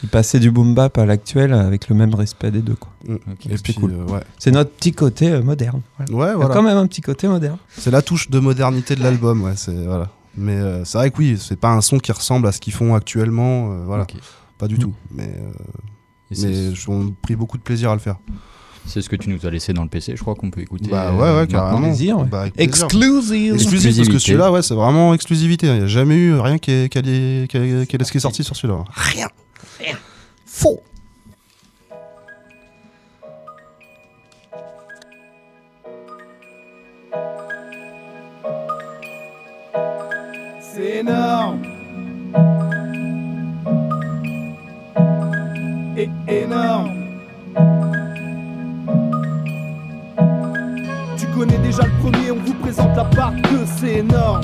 ils 0.04 0.10
passaient 0.10 0.40
du 0.40 0.52
boom 0.52 0.74
bap 0.76 0.98
à 0.98 1.06
l'actuel 1.06 1.54
avec 1.54 1.90
le 1.90 1.96
même 1.96 2.14
respect 2.16 2.52
des 2.52 2.62
deux. 2.62 2.76
quoi. 2.76 2.90
Ok. 3.10 3.18
Et 3.46 3.50
C'était 3.50 3.58
puis 3.64 3.74
cool. 3.74 3.92
euh, 3.94 4.12
ouais, 4.12 4.20
C'est 4.38 4.52
notre 4.52 4.72
petit 4.72 4.92
côté 4.94 5.30
euh, 5.32 5.42
moderne. 5.42 5.82
voilà. 5.98 6.14
ouais 6.14 6.34
Il 6.38 6.48
y 6.48 6.52
a 6.52 6.54
quand 6.54 6.64
même 6.64 6.78
un 6.78 6.88
petit 6.88 7.02
côté 7.02 7.28
moderne. 7.28 7.58
C'est 7.78 7.92
la 7.92 8.02
touche 8.02 8.30
de 8.30 8.40
modernité 8.40 8.96
de 8.96 9.04
l'album, 9.04 9.42
ouais. 9.44 9.54
C'est 9.56 9.86
voilà. 9.86 10.10
Mais 10.38 10.56
euh, 10.56 10.86
c'est 10.86 10.98
vrai 11.00 11.10
que 11.10 11.18
oui, 11.18 11.38
c'est 11.40 11.60
pas 11.60 11.70
un 11.72 11.82
son 11.82 11.98
qui 11.98 12.12
ressemble 12.12 12.48
à 12.48 12.52
ce 12.52 12.60
qu'ils 12.60 12.74
font 12.74 12.94
actuellement, 12.94 13.72
euh, 13.72 13.84
voilà, 13.86 14.06
pas 14.60 14.68
du 14.68 14.76
Mm. 14.76 14.80
tout. 14.80 14.94
Mais, 15.12 15.24
euh, 15.24 16.36
mais 16.42 16.74
on 16.88 17.08
a 17.08 17.12
pris 17.22 17.36
beaucoup 17.36 17.58
de 17.58 17.64
plaisir 17.64 17.90
à 17.90 17.94
le 17.96 18.00
faire. 18.00 18.18
C'est 18.86 19.02
ce 19.02 19.10
que 19.10 19.16
tu 19.18 19.30
nous 19.30 19.46
as 19.46 19.50
laissé 19.50 19.74
dans 19.74 19.84
le 19.84 19.90
PC, 19.90 20.14
je 20.16 20.22
crois 20.22 20.34
qu'on 20.36 20.50
peut 20.50 20.62
écouter. 20.62 20.90
Bah 20.90 21.12
ouais, 21.14 21.36
ouais, 21.40 21.48
carrément. 21.48 21.82
plaisir, 21.82 22.20
ouais. 22.20 22.26
Bah, 22.26 22.42
avec 22.42 22.54
plaisir. 22.54 22.86
Exclusive 23.56 23.96
parce 23.98 24.08
que 24.10 24.18
celui-là, 24.20 24.50
ouais, 24.52 24.62
c'est 24.62 24.76
vraiment 24.76 25.14
exclusivité. 25.14 25.68
Il 25.68 25.74
n'y 25.74 25.82
a 25.82 25.88
jamais 25.88 26.16
eu 26.16 26.36
rien 26.40 26.58
qui 26.58 26.72
est, 26.72 26.90
qui 26.90 27.00
est, 27.00 27.02
qui 27.02 27.58
est- 27.58 27.88
qui 27.90 27.96
est- 27.98 28.10
qui 28.12 28.18
est 28.18 28.20
sorti 28.22 28.44
sur 28.46 28.56
celui-là. 28.56 28.84
Rien. 28.94 29.28
C'est 40.60 40.98
énorme. 41.00 41.62
Et 45.96 46.10
énorme. 46.28 47.97
Tu 51.38 51.46
connais 51.46 51.60
déjà 51.60 51.84
le 51.84 51.92
premier, 52.02 52.32
on 52.32 52.44
vous 52.44 52.54
présente 52.56 52.96
la 52.96 53.04
part 53.04 53.32
2, 53.32 53.42
c'est 53.80 53.98
énorme. 53.98 54.42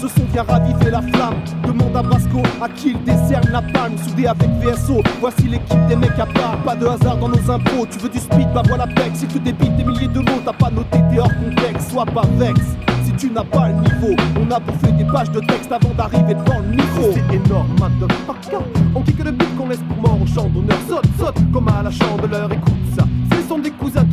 Ce 0.00 0.06
son 0.06 0.24
vient 0.32 0.44
raviver 0.44 0.92
la 0.92 1.02
flamme. 1.02 1.34
Demande 1.66 1.96
à 1.96 2.02
Brasco 2.02 2.40
à 2.62 2.68
qui 2.68 2.90
il 2.90 3.02
décerne 3.02 3.50
la 3.50 3.60
palme. 3.60 3.98
Soudé 3.98 4.28
avec 4.28 4.48
VSO, 4.60 5.02
voici 5.18 5.48
l'équipe 5.48 5.86
des 5.88 5.96
mecs 5.96 6.16
à 6.16 6.26
part. 6.26 6.56
Pas 6.64 6.76
de 6.76 6.86
hasard 6.86 7.16
dans 7.16 7.30
nos 7.30 7.50
impôts. 7.50 7.84
Tu 7.90 7.98
veux 7.98 8.08
du 8.08 8.18
speed, 8.18 8.52
bah 8.54 8.62
voilà 8.64 8.86
Pex. 8.86 9.18
Si 9.18 9.26
tu 9.26 9.40
débites 9.40 9.76
des 9.76 9.82
milliers 9.82 10.06
de 10.06 10.20
mots, 10.20 10.40
t'as 10.44 10.52
pas 10.52 10.70
noté, 10.70 11.00
t'es 11.10 11.18
hors 11.18 11.34
contexte. 11.34 11.90
Sois 11.90 12.06
pas 12.06 12.22
vex. 12.38 12.60
Si 13.04 13.12
tu 13.14 13.28
n'as 13.32 13.42
pas 13.42 13.70
le 13.70 13.74
niveau, 13.80 14.14
on 14.40 14.48
a 14.52 14.60
bouffé 14.60 14.92
des 14.92 15.04
pages 15.04 15.32
de 15.32 15.40
texte 15.40 15.72
avant 15.72 15.94
d'arriver 15.94 16.34
devant 16.34 16.60
le 16.60 16.76
micro. 16.76 17.12
C'est 17.12 17.34
énorme, 17.34 17.70
motherfucker. 17.80 18.64
On 18.94 19.02
kick 19.02 19.18
le 19.24 19.32
beat 19.32 19.56
qu'on 19.56 19.68
laisse 19.68 19.82
pour 19.88 19.96
mort 19.96 20.22
au 20.22 20.26
champ 20.26 20.48
d'honneur. 20.48 20.78
Saute, 20.88 21.08
saute, 21.18 21.52
comme 21.52 21.66
à 21.66 21.82
la 21.82 21.90
chandeleur, 21.90 22.52
écoute 22.52 22.74
ça. 22.96 23.04
Ce 23.32 23.48
sont 23.48 23.58
des 23.58 23.70
cousins 23.70 24.05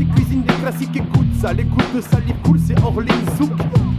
des 0.64 0.70
classiques, 0.70 0.96
écoute 0.96 1.28
ça. 1.40 1.54
Les 1.54 1.64
gouttes 1.64 1.96
de 1.96 2.02
salive 2.02 2.36
cool, 2.44 2.60
c'est 2.60 2.82
Orlin 2.84 3.14
Zouk. 3.38 3.52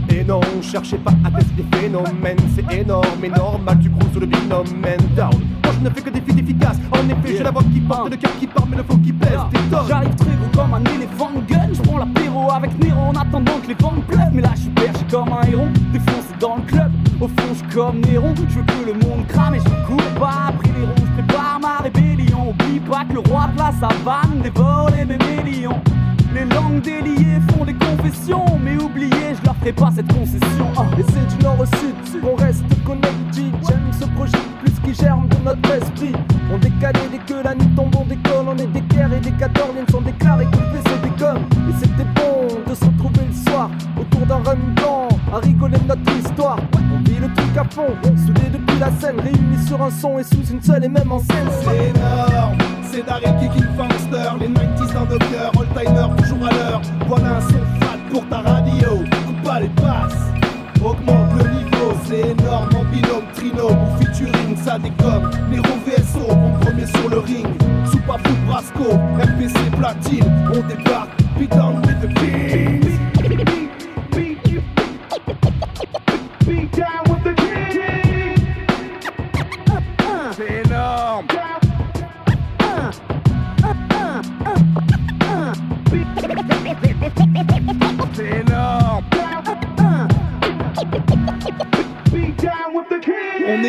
Et 0.09 0.23
non, 0.23 0.41
cherchez 0.61 0.97
pas 0.97 1.11
à 1.23 1.31
tester 1.31 1.63
des 1.63 1.77
phénomènes, 1.77 2.37
c'est 2.55 2.73
énorme 2.73 3.23
et 3.23 3.29
normal, 3.29 3.77
tu 3.81 3.89
croules 3.89 4.11
sous 4.13 4.19
le 4.19 4.25
binôme 4.27 4.65
down. 5.15 5.31
Moi 5.63 5.73
je 5.73 5.83
ne 5.83 5.89
fais 5.89 6.01
que 6.01 6.09
des 6.09 6.21
feats 6.21 6.39
efficaces, 6.39 6.77
en 6.91 7.09
effet 7.09 7.37
j'ai 7.37 7.43
la 7.43 7.51
voix 7.51 7.63
qui 7.63 7.81
porte, 7.81 8.11
le 8.11 8.17
cœur 8.17 8.31
qui 8.39 8.47
part, 8.47 8.67
mais 8.67 8.77
le 8.77 8.83
faux 8.83 8.97
qui 8.97 9.11
pèse, 9.11 9.39
t'es 9.51 9.59
top. 9.69 9.85
J'arrive 9.87 10.15
très 10.15 10.31
gros 10.31 10.63
comme 10.63 10.73
un 10.73 10.83
éléphant 10.95 11.31
gun 11.47 11.69
Je 11.73 11.81
prends 11.81 11.97
l'apéro 11.97 12.51
avec 12.51 12.79
Nero 12.79 13.01
en 13.01 13.15
attendant 13.15 13.59
que 13.61 13.67
les 13.67 13.73
vents 13.73 13.93
pleuvent. 14.07 14.19
Mais 14.31 14.41
là 14.41 14.51
je 14.55 14.61
suis 14.61 14.69
perché 14.69 15.05
comme 15.09 15.33
un 15.33 15.47
héron 15.47 15.67
Défoncé 15.91 16.33
dans 16.39 16.55
le 16.57 16.61
club. 16.61 16.91
Au 17.19 17.27
fond 17.27 17.49
je 17.49 17.55
suis 17.55 17.67
comme 17.73 17.99
Néron 18.01 18.33
Je 18.37 18.59
veux 18.59 18.63
que 18.63 18.85
le 18.85 18.93
monde 18.93 19.27
crame 19.27 19.55
et 19.55 19.59
je 19.59 19.87
cours 19.87 20.19
pas. 20.19 20.49
Après 20.49 20.69
les 20.69 20.85
ronds 20.85 20.95
je 20.97 21.23
prépare 21.23 21.59
ma 21.61 21.77
rébellion. 21.83 22.49
Oublie 22.49 22.79
pas 22.79 23.05
que 23.05 23.13
le 23.13 23.19
roi 23.19 23.49
de 23.53 23.57
la 23.57 23.71
savane 23.71 24.41
dévore 24.43 24.89
les 24.91 25.05
millions 25.05 25.81
les 26.35 26.45
langues 26.53 26.81
déliées 26.81 27.39
font 27.49 27.63
des 27.63 27.73
confessions, 27.73 28.45
mais 28.61 28.75
oubliez, 28.75 29.33
je 29.39 29.45
leur 29.45 29.55
ferai 29.55 29.71
pas 29.71 29.89
cette 29.95 30.11
concession. 30.13 30.67
Ah. 30.77 30.83
Et 30.99 31.03
c'est 31.03 31.37
du 31.37 31.43
nord 31.43 31.59
au 31.59 31.65
sud, 31.65 31.95
on 32.23 32.35
reste 32.35 32.63
connecté. 32.83 33.43
J'aime 33.67 33.89
ce 33.97 34.05
projet 34.15 34.37
plus 34.61 34.73
qui 34.83 35.01
germe 35.01 35.27
de 35.29 35.37
notre 35.45 35.71
esprit. 35.71 36.11
On 36.51 36.57
décale 36.57 36.93
dès 37.11 37.17
que 37.19 37.41
la 37.41 37.55
nuit 37.55 37.69
tombe, 37.75 37.95
on 37.97 38.05
décolle. 38.05 38.45
On 38.47 38.57
est 38.57 38.67
des 38.67 38.81
guerres 38.81 39.13
et 39.13 39.19
des 39.19 39.31
cadorniens 39.31 39.85
sont 39.89 40.01
déclarés 40.01 40.45
que 40.45 40.57
le 40.57 40.77
vaisseau 40.77 40.97
décolle. 41.01 41.41
Et 41.69 41.73
c'était 41.79 42.09
bon 42.15 42.47
de 42.69 42.75
se 42.75 42.85
retrouver 42.85 43.27
le 43.27 43.49
soir 43.49 43.69
autour 43.99 44.25
d'un 44.25 44.43
rhum 44.43 44.59
blanc 44.75 45.07
à 45.33 45.37
rigoler 45.39 45.77
de 45.77 45.87
notre 45.87 46.11
histoire. 46.17 46.57
On 46.93 47.09
vit 47.09 47.19
le 47.19 47.33
truc 47.33 47.57
à 47.57 47.63
fond, 47.63 47.95
soudés 48.25 48.49
depuis 48.51 48.79
la 48.79 48.91
scène, 48.99 49.19
réunis 49.19 49.65
sur 49.65 49.81
un 49.81 49.89
son 49.89 50.19
et 50.19 50.23
sous 50.23 50.45
une 50.51 50.61
seule 50.61 50.83
et 50.83 50.89
même 50.89 51.11
en 51.11 51.19
scène. 51.19 51.47
C'est 51.63 51.89
énorme, 51.89 52.57
c'est 52.95 53.05
Daryl 53.05 53.35
Kicking 53.39 53.67
Fangster, 53.75 54.29
les 54.39 54.47
90s 54.47 54.93
dans 54.93 55.05
nos 55.05 55.17
cœurs, 55.17 55.51
all-timer 55.59 56.15
toujours 56.17 56.47
à 56.47 56.51
l'heure. 56.51 56.81
Voilà 57.07 57.37
un 57.37 57.41
son 57.41 57.59
fat 57.79 57.97
pour 58.09 58.25
ta 58.29 58.37
radio, 58.37 58.89
coupe 59.25 59.43
pas 59.43 59.59
les 59.59 59.69
passes, 59.69 60.13
augmente 60.81 61.31
le 61.37 61.49
niveau, 61.49 61.93
c'est 62.05 62.29
énorme 62.29 62.69
en 62.75 62.85
binôme, 62.85 63.25
trinôme 63.33 63.77
ou 63.77 64.03
featuring, 64.03 64.55
ça 64.55 64.79
décomme. 64.79 65.29
Les 65.51 65.57
VSO, 65.57 66.35
mon 66.35 66.57
premier 66.59 66.85
sur 66.85 67.09
le 67.09 67.19
ring, 67.19 67.47
sous 67.91 67.99
Brasco, 68.47 68.93
MPC 69.17 69.59
platine, 69.77 70.31
on 70.53 70.61
débarque, 70.67 71.09
beat 71.37 71.51
down 71.51 71.81
with 71.81 72.01
the. 72.01 72.84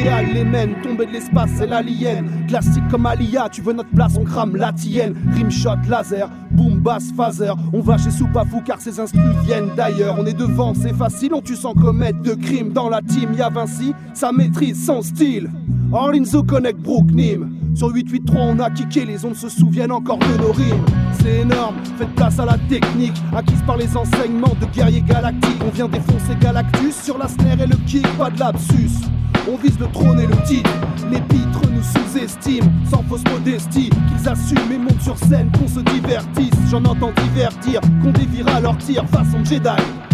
À 0.09 0.23
l'Émen, 0.23 0.75
tombé 0.83 1.07
de 1.07 1.13
l'espace, 1.13 1.51
c'est 1.57 1.67
l'alien. 1.67 2.47
Classique 2.47 2.87
comme 2.91 3.07
Alia, 3.07 3.49
tu 3.51 3.61
veux 3.61 3.73
notre 3.73 3.91
place, 3.91 4.17
on 4.17 4.25
crame 4.25 4.55
la 4.57 4.73
tienne. 4.73 5.15
Rimshot, 5.35 5.77
laser, 5.89 6.31
boom, 6.53 6.79
bass, 6.79 7.13
phaser. 7.17 7.53
On 7.73 7.81
va 7.81 7.99
chez 7.99 8.11
Soupafou 8.11 8.61
car 8.65 8.81
ces 8.81 9.01
instrus 9.01 9.23
viennent 9.45 9.71
d'ailleurs. 9.77 10.17
On 10.19 10.25
est 10.25 10.37
devant, 10.37 10.75
c'est 10.75 10.95
facile, 10.95 11.35
on 11.35 11.43
tue 11.43 11.57
sans 11.57 11.75
commettre 11.75 12.23
de 12.23 12.35
crime. 12.35 12.73
Dans 12.73 12.89
la 12.89 13.03
team, 13.03 13.35
y'a 13.35 13.49
Vinci, 13.49 13.95
ça 14.15 14.31
maîtrise 14.33 14.87
son 14.87 15.03
style. 15.03 15.51
Orlinzo 15.93 16.43
connect 16.45 16.79
Brook 16.81 17.11
Nim. 17.13 17.51
Sur 17.75 17.89
883, 17.89 18.41
on 18.41 18.59
a 18.61 18.71
kické, 18.71 19.05
les 19.05 19.25
ondes 19.25 19.35
se 19.35 19.49
souviennent 19.49 19.93
encore 19.93 20.19
de 20.19 20.41
nos 20.41 20.53
rimes. 20.53 20.85
C'est 21.21 21.41
énorme, 21.41 21.77
faites 21.99 22.15
place 22.15 22.39
à 22.39 22.47
la 22.47 22.57
technique, 22.71 23.13
acquise 23.37 23.63
par 23.67 23.77
les 23.77 23.97
enseignements 23.97 24.55
de 24.61 24.67
guerriers 24.67 25.03
galactiques. 25.03 25.63
On 25.67 25.71
vient 25.71 25.89
défoncer 25.89 26.37
Galactus 26.41 26.95
sur 26.95 27.19
la 27.19 27.29
snare 27.29 27.61
et 27.61 27.67
le 27.67 27.77
kick, 27.87 28.07
pas 28.17 28.31
de 28.31 28.39
lapsus. 28.39 29.07
On 29.49 29.57
vise 29.57 29.79
le 29.79 29.87
trône 29.87 30.19
et 30.19 30.27
le 30.27 30.37
titre. 30.45 30.71
Les 31.11 31.21
pitres 31.21 31.61
nous 31.73 31.83
sous-estiment, 31.83 32.69
sans 32.91 33.03
fausse 33.05 33.23
modestie. 33.33 33.91
Qu'ils 33.91 34.29
assument 34.29 34.73
et 34.73 34.79
montent 34.79 35.01
sur 35.01 35.17
scène, 35.17 35.51
qu'on 35.53 35.69
se 35.69 35.81
divertisse. 35.81 36.55
J'en 36.69 36.85
entends 36.85 37.13
divertir, 37.33 37.81
qu'on 38.03 38.11
dévira 38.11 38.61
leur 38.61 38.77
tir 38.79 39.05
façon 39.09 39.45
Jedi. 39.45 39.69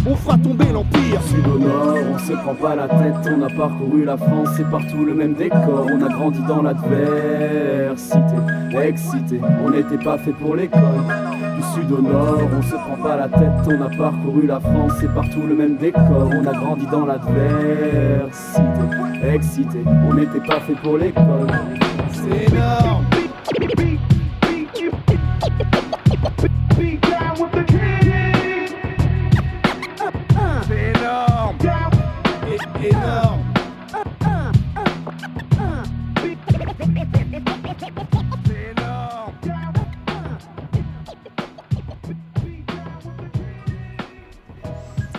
On 0.07 0.15
fera 0.17 0.37
tomber 0.37 0.67
l'Empire. 0.73 1.23
Sud 1.23 1.47
au 1.47 1.59
nord, 1.59 1.97
on 2.15 2.19
se 2.19 2.33
prend 2.33 2.55
pas 2.55 2.77
la 2.77 2.89
tête. 2.89 3.33
On 3.35 3.43
a 3.43 3.49
parcouru 3.49 4.05
la 4.05 4.17
France, 4.19 4.49
c'est 4.57 4.71
partout 4.71 5.05
le 5.05 5.15
même 5.15 5.35
décor. 5.35 5.87
On 5.91 6.03
a 6.05 6.09
grandi 6.09 6.41
dans 6.47 6.61
l'adversité, 6.61 8.21
excité. 8.83 9.41
On 9.65 9.71
n'était 9.71 10.03
pas 10.03 10.19
fait 10.19 10.33
pour 10.33 10.57
l'école. 10.57 10.81
Sud 11.63 11.91
au 11.93 12.03
nord, 12.03 12.41
on 12.59 12.63
se 12.63 12.75
prend 12.75 12.97
pas 13.03 13.17
la 13.17 13.29
tête. 13.29 13.53
On 13.67 13.81
a 13.81 13.89
parcouru 13.89 14.47
la 14.47 14.61
France, 14.61 14.93
c'est 15.01 15.13
partout 15.13 15.43
le 15.49 15.55
même 15.55 15.77
décor. 15.77 16.31
On 16.33 16.47
a 16.47 16.53
grandi 16.53 16.87
dans 16.87 17.07
l'adversité, 17.07 18.63
excité. 19.33 19.85
On 20.09 20.15
n'était 20.15 20.41
pas 20.41 20.61
fait 20.61 20.75
pour 20.83 20.99
l'école. 20.99 21.47
C'est 22.13 22.53
énorme. 22.53 23.22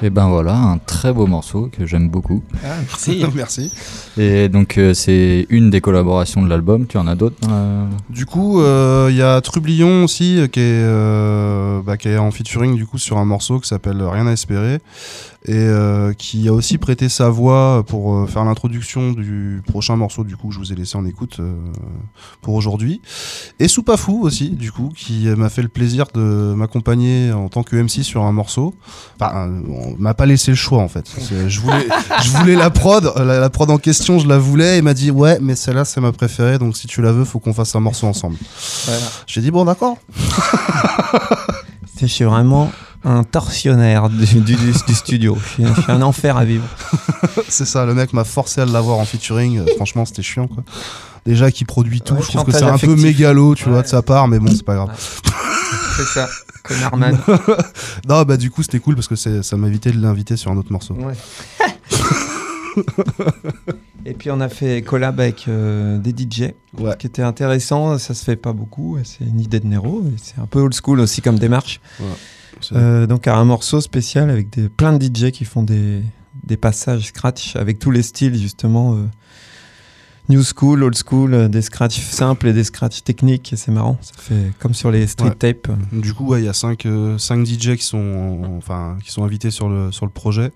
Et 0.04 0.10
ben 0.10 0.28
voilà, 0.28 0.58
un 0.58 0.80
très 0.80 1.14
beau 1.14 1.28
morceau 1.28 1.70
que 1.72 1.86
j'aime 1.86 2.10
beaucoup. 2.10 2.44
Ah, 2.62 2.76
merci. 2.86 3.24
Merci. 3.34 3.72
Et 4.18 4.50
donc 4.50 4.78
euh, 4.78 4.94
c'est 4.94 5.48
une 5.50 5.70
des 5.70 5.80
collaborations 5.80 6.42
de 6.42 6.50
l'album. 6.50 6.88
Tu 6.88 6.98
en 6.98 7.08
as 7.08 7.16
d'autres 7.16 7.38
euh 7.50 7.86
Du 8.10 8.26
coup, 8.26 8.60
euh, 8.60 9.08
il 9.10 9.16
y 9.16 9.22
a 9.22 9.40
Trublion 9.40 10.04
aussi 10.04 10.42
qui 10.52 10.60
est, 10.60 11.84
bah, 11.86 11.96
qui 11.96 12.10
est 12.10 12.18
en 12.18 12.32
featuring 12.32 12.76
du 12.76 12.86
coup 12.86 12.98
sur 12.98 13.18
un 13.18 13.24
morceau 13.24 13.62
qui 13.62 13.70
s'appelle 13.70 14.04
Rien 14.04 14.28
à 14.28 14.34
espérer 14.34 14.80
et 15.46 15.68
qui 16.18 16.48
a 16.48 16.54
aussi 16.54 16.78
prêté 16.78 17.10
sa 17.10 17.30
voix 17.30 17.84
pour 17.86 18.30
faire 18.30 18.46
l'introduction 18.46 19.12
du 19.12 19.62
prochain 19.68 19.98
morceau 19.98 20.24
du 20.24 20.38
coup 20.38 20.48
que 20.48 20.54
je 20.54 20.60
vous 20.60 20.72
ai 20.72 20.76
laissé 20.76 20.98
en 20.98 21.06
écoute 21.06 21.42
pour 22.42 22.54
aujourd'hui. 22.54 23.02
Et 23.60 23.68
Soupafou 23.68 24.22
aussi 24.22 24.52
du 24.52 24.72
coup 24.72 24.90
qui 24.96 25.28
m'a 25.36 25.50
fait 25.50 25.62
le 25.62 25.68
plaisir 25.68 26.06
de 26.14 26.54
m'accompagner 26.56 27.34
en 27.34 27.50
tant 27.50 27.64
que 27.64 27.76
MC 27.76 28.04
sur 28.04 28.24
un 28.24 28.32
morceau. 28.32 28.74
Enfin, 29.20 29.50
on 29.98 30.02
m'a 30.02 30.14
pas 30.14 30.26
laissé 30.26 30.52
le 30.52 30.58
choix 30.58 30.80
en 30.80 30.88
fait. 30.88 31.06
Je 31.48 31.60
voulais, 31.60 31.88
je 32.24 32.30
voulais 32.30 32.56
la 32.56 32.70
prod, 32.70 33.12
la, 33.18 33.40
la 33.40 33.50
prod 33.50 33.70
en 33.70 33.78
question, 33.78 34.20
je 34.20 34.28
la 34.28 34.38
voulais 34.38 34.76
et 34.76 34.78
il 34.78 34.84
m'a 34.84 34.94
dit 34.94 35.12
ouais 35.12 35.38
mais 35.42 35.56
celle-là 35.56 35.86
c'est 35.86 36.02
ma 36.02 36.12
préférée 36.12 36.58
donc 36.60 36.76
si 36.78 36.88
tu 36.88 37.02
la 37.02 37.12
veux 37.12 37.26
faut 37.26 37.40
qu'on 37.40 37.54
fasse 37.54 37.76
un 37.76 37.80
morceau 37.80 38.08
ensemble. 38.08 38.38
Voilà. 38.86 39.02
J'ai 39.28 39.42
dit 39.42 39.52
bon 39.52 39.66
d'accord. 39.66 39.98
Je 42.02 42.08
suis 42.08 42.26
vraiment 42.26 42.72
un 43.06 43.24
tortionnaire 43.24 44.10
du, 44.10 44.26
du- 44.26 44.42
du- 44.56 44.56
du 44.88 44.94
studio. 44.94 45.38
Je 45.42 45.50
suis, 45.54 45.66
je 45.76 45.82
suis 45.82 45.92
un 45.92 46.02
enfer 46.02 46.36
à 46.38 46.44
vivre. 46.46 46.64
C'est 47.50 47.66
ça, 47.66 47.86
le 47.86 47.94
mec 47.94 48.14
m'a 48.14 48.24
forcé 48.24 48.62
à 48.62 48.66
l'avoir 48.66 48.98
en 48.98 49.06
featuring. 49.06 49.60
Euh, 49.60 49.66
franchement, 49.76 50.06
c'était 50.06 50.22
chiant, 50.22 50.48
quoi. 50.48 50.64
Déjà, 51.26 51.52
qui 51.52 51.64
produit 51.66 52.02
tout, 52.02 52.16
Ouais, 52.16 52.22
je 52.22 52.28
trouve 52.28 52.44
que 52.44 52.52
c'est 52.52 52.64
un 52.64 52.78
peu 52.78 52.96
mégalo, 52.98 53.56
tu 53.56 53.70
vois, 53.70 53.82
de 53.82 53.88
sa 53.88 54.02
part, 54.02 54.28
mais 54.28 54.40
bon, 54.40 54.52
c'est 54.54 54.64
pas 54.66 54.76
grave. 54.76 54.90
C'est 55.96 56.04
ça, 56.04 56.28
Non, 58.08 58.24
bah, 58.24 58.38
du 58.38 58.50
coup, 58.52 58.64
c'était 58.64 58.80
cool 58.80 58.96
parce 58.96 59.08
que 59.08 59.16
ça 59.16 59.58
m'a 59.58 59.68
évité 59.68 59.92
de 59.92 60.00
l'inviter 60.02 60.38
sur 60.38 60.52
un 60.52 60.58
autre 60.58 60.72
morceau. 60.72 60.94
Ouais. 60.96 61.14
Et 64.06 64.14
puis 64.14 64.30
on 64.32 64.42
a 64.42 64.50
fait 64.50 64.82
collab 64.82 65.20
avec 65.20 65.48
euh, 65.48 65.98
des 65.98 66.12
DJ, 66.12 66.52
Ouais. 66.80 66.96
qui 66.98 67.08
était 67.08 67.22
intéressant. 67.22 67.98
Ça 67.98 68.14
se 68.14 68.24
fait 68.24 68.36
pas 68.36 68.52
beaucoup. 68.52 68.98
C'est 69.04 69.24
une 69.24 69.40
idée 69.40 69.60
de 69.60 69.68
Nero. 69.68 70.04
C'est 70.18 70.40
un 70.40 70.46
peu 70.46 70.60
old 70.60 70.74
school 70.74 71.00
aussi 71.00 71.22
comme 71.22 71.40
démarche. 71.40 71.80
C'est- 72.60 72.76
Euh, 72.76 73.08
donc 73.08 73.28
un 73.28 73.44
morceau 73.46 73.80
spécial 73.82 74.30
avec 74.30 74.50
des, 74.50 74.70
plein 74.70 74.94
de 74.94 75.04
DJ 75.06 75.32
qui 75.32 75.46
font 75.46 75.64
des, 75.64 76.02
des 76.44 76.58
passages 76.58 77.08
scratch 77.08 77.56
avec 77.56 77.80
tous 77.80 77.92
les 77.92 78.02
styles 78.04 78.36
justement. 78.38 78.96
euh, 78.96 79.04
New 80.30 80.42
school, 80.44 80.84
old 80.84 80.96
school, 80.96 81.34
euh, 81.34 81.48
des 81.50 81.62
scratchs 81.62 82.00
simples 82.00 82.48
et 82.48 82.54
des 82.54 82.64
scratchs 82.64 83.04
techniques, 83.04 83.52
et 83.54 83.56
c'est 83.58 83.72
marrant. 83.72 83.98
Ça 84.02 84.14
fait 84.18 84.52
comme 84.60 84.74
sur 84.74 84.90
les 84.92 85.06
street 85.08 85.30
Ouais. 85.30 85.36
tapes. 85.36 85.70
Du 85.92 86.14
coup, 86.14 86.28
ouais, 86.28 86.42
il 86.42 86.46
y 86.46 86.50
a 86.50 86.54
5 86.54 86.88
DJ 87.46 87.76
qui 87.76 87.84
sont, 87.84 88.56
enfin, 88.58 88.98
qui 89.04 89.12
sont 89.12 89.24
invités 89.24 89.52
sur 89.52 89.68
le, 89.70 89.92
sur 89.92 90.06
le 90.06 90.12
projet. 90.12 90.52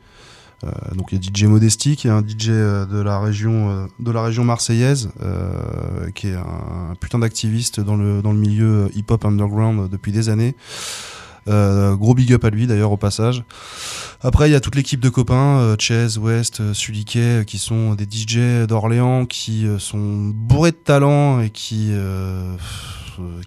Euh, 0.64 0.70
donc 0.96 1.10
il 1.12 1.24
y 1.24 1.28
a 1.28 1.32
DJ 1.32 1.44
Modesti 1.44 1.96
qui 1.96 2.08
est 2.08 2.10
un 2.10 2.22
DJ 2.28 2.48
euh, 2.50 2.86
de 2.88 3.00
la 3.00 3.20
région 3.20 3.70
euh, 3.70 3.86
de 4.00 4.10
la 4.10 4.24
région 4.24 4.44
marseillaise 4.44 5.10
euh, 5.22 6.10
qui 6.16 6.30
est 6.30 6.34
un, 6.34 6.96
putain 7.00 7.20
d'activiste 7.20 7.80
dans 7.80 7.96
le 7.96 8.24
dans 8.24 8.32
le 8.32 8.40
milieu 8.40 8.90
hip-hop 8.96 9.24
underground 9.26 9.82
euh, 9.82 9.88
depuis 9.88 10.12
des 10.12 10.30
années. 10.30 10.56
Euh, 11.48 11.96
gros 11.96 12.14
big 12.14 12.34
up 12.34 12.44
à 12.46 12.50
lui 12.50 12.68
d'ailleurs 12.68 12.92
au 12.92 12.98
passage. 12.98 13.44
Après 14.22 14.50
il 14.50 14.52
y 14.52 14.56
a 14.56 14.60
toute 14.60 14.76
l'équipe 14.76 15.00
de 15.00 15.10
copains 15.10 15.60
euh, 15.60 15.76
Chase, 15.80 16.18
West, 16.18 16.60
euh, 16.60 16.74
Suliquet 16.74 17.20
euh, 17.20 17.44
qui 17.44 17.58
sont 17.58 17.94
des 17.94 18.06
DJ 18.06 18.66
d'Orléans 18.68 19.26
qui 19.26 19.66
sont 19.80 20.32
bourrés 20.34 20.72
de 20.72 20.76
talent 20.78 21.40
et 21.42 21.50
qui 21.50 21.92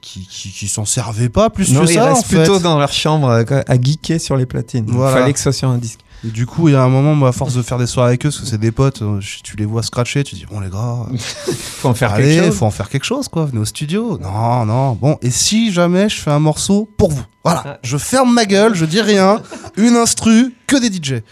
qui, 0.00 0.26
qui, 0.26 0.50
qui 0.50 0.68
s'en 0.68 0.84
servaient 0.84 1.28
pas 1.28 1.48
plus 1.50 1.72
Non, 1.72 1.82
que 1.84 1.90
ils 1.90 1.94
ça 1.94 2.06
restent 2.06 2.26
fait. 2.26 2.36
plutôt 2.38 2.58
dans 2.58 2.78
leur 2.78 2.92
chambre 2.92 3.28
à 3.30 3.80
geeker 3.80 4.20
sur 4.20 4.36
les 4.36 4.46
platines. 4.46 4.84
Il 4.88 4.94
Voilà. 4.94 5.18
fallait 5.20 5.32
que 5.32 5.38
ce 5.38 5.44
soit 5.44 5.52
sur 5.52 5.68
un 5.68 5.78
disque. 5.78 6.00
Et 6.24 6.28
Du 6.28 6.44
coup, 6.46 6.68
il 6.68 6.72
y 6.72 6.74
a 6.74 6.82
un 6.82 6.88
moment, 6.88 7.14
moi, 7.14 7.30
à 7.30 7.32
force 7.32 7.54
de 7.54 7.62
faire 7.62 7.78
des 7.78 7.86
soirées 7.86 8.08
avec 8.10 8.26
eux, 8.26 8.28
parce 8.28 8.40
que 8.40 8.46
c'est 8.46 8.58
des 8.58 8.72
potes, 8.72 9.00
euh, 9.00 9.20
je- 9.20 9.40
tu 9.42 9.56
les 9.56 9.64
vois 9.64 9.82
scratcher, 9.82 10.22
tu 10.22 10.34
dis, 10.34 10.44
bon, 10.44 10.60
les 10.60 10.68
gars, 10.68 11.06
Faut 11.80 11.88
en 11.88 11.94
faire 11.94 12.12
allez, 12.12 12.34
quelque 12.36 12.44
chose. 12.46 12.56
faut 12.58 12.66
en 12.66 12.70
faire 12.70 12.88
quelque 12.90 13.04
chose, 13.04 13.28
quoi, 13.28 13.46
venez 13.46 13.60
au 13.60 13.64
studio. 13.64 14.18
Non, 14.18 14.66
non, 14.66 14.92
bon, 14.92 15.16
et 15.22 15.30
si 15.30 15.72
jamais 15.72 16.08
je 16.10 16.16
fais 16.20 16.30
un 16.30 16.38
morceau 16.40 16.86
pour 16.98 17.10
vous? 17.10 17.24
Voilà, 17.44 17.62
Ah. 17.66 17.78
je 17.82 17.96
ferme 17.96 18.34
ma 18.34 18.44
gueule, 18.44 18.74
je 18.74 18.84
dis 18.84 19.00
rien, 19.00 19.40
une 19.78 19.96
instru, 19.96 20.54
que 20.66 20.76
des 20.76 20.90
DJ. 20.92 21.22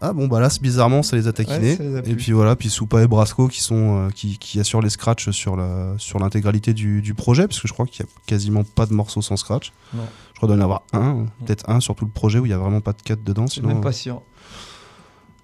Ah 0.00 0.12
bon, 0.12 0.28
bah 0.28 0.38
là, 0.38 0.48
c'est 0.48 0.62
bizarrement, 0.62 1.02
ça 1.02 1.16
les 1.16 1.26
a 1.26 1.32
taquinés. 1.32 1.76
Ouais, 1.76 2.02
et 2.06 2.14
puis 2.14 2.30
voilà, 2.30 2.54
puis 2.54 2.70
Soupa 2.70 3.02
et 3.02 3.08
Brasco 3.08 3.48
qui, 3.48 3.60
sont, 3.60 4.06
euh, 4.06 4.10
qui, 4.10 4.38
qui 4.38 4.60
assurent 4.60 4.80
les 4.80 4.90
scratchs 4.90 5.30
sur 5.30 5.56
la- 5.56 5.94
sur 5.98 6.20
l'intégralité 6.20 6.72
du, 6.72 7.02
du 7.02 7.14
projet, 7.14 7.48
parce 7.48 7.60
que 7.60 7.66
je 7.66 7.72
crois 7.72 7.84
qu'il 7.84 8.04
y 8.04 8.08
a 8.08 8.10
quasiment 8.26 8.62
pas 8.62 8.86
de 8.86 8.92
morceaux 8.94 9.22
sans 9.22 9.36
scratch. 9.36 9.72
Non. 9.94 10.04
Je 10.40 10.46
crois 10.46 10.48
qu'il 10.54 10.56
doit 10.56 10.56
y 10.56 10.60
en 10.60 10.64
avoir 10.64 10.82
un, 10.92 11.26
peut-être 11.44 11.68
un 11.68 11.80
sur 11.80 11.96
tout 11.96 12.04
le 12.04 12.12
projet 12.12 12.38
où 12.38 12.46
il 12.46 12.50
y 12.50 12.52
a 12.52 12.58
vraiment 12.58 12.80
pas 12.80 12.92
de 12.92 13.02
cut 13.02 13.16
dedans. 13.24 13.46
Je 13.48 13.54
suis 13.54 13.60
Sinon, 13.60 13.74
même 13.74 13.82
pas 13.82 13.90
sûr. 13.90 14.22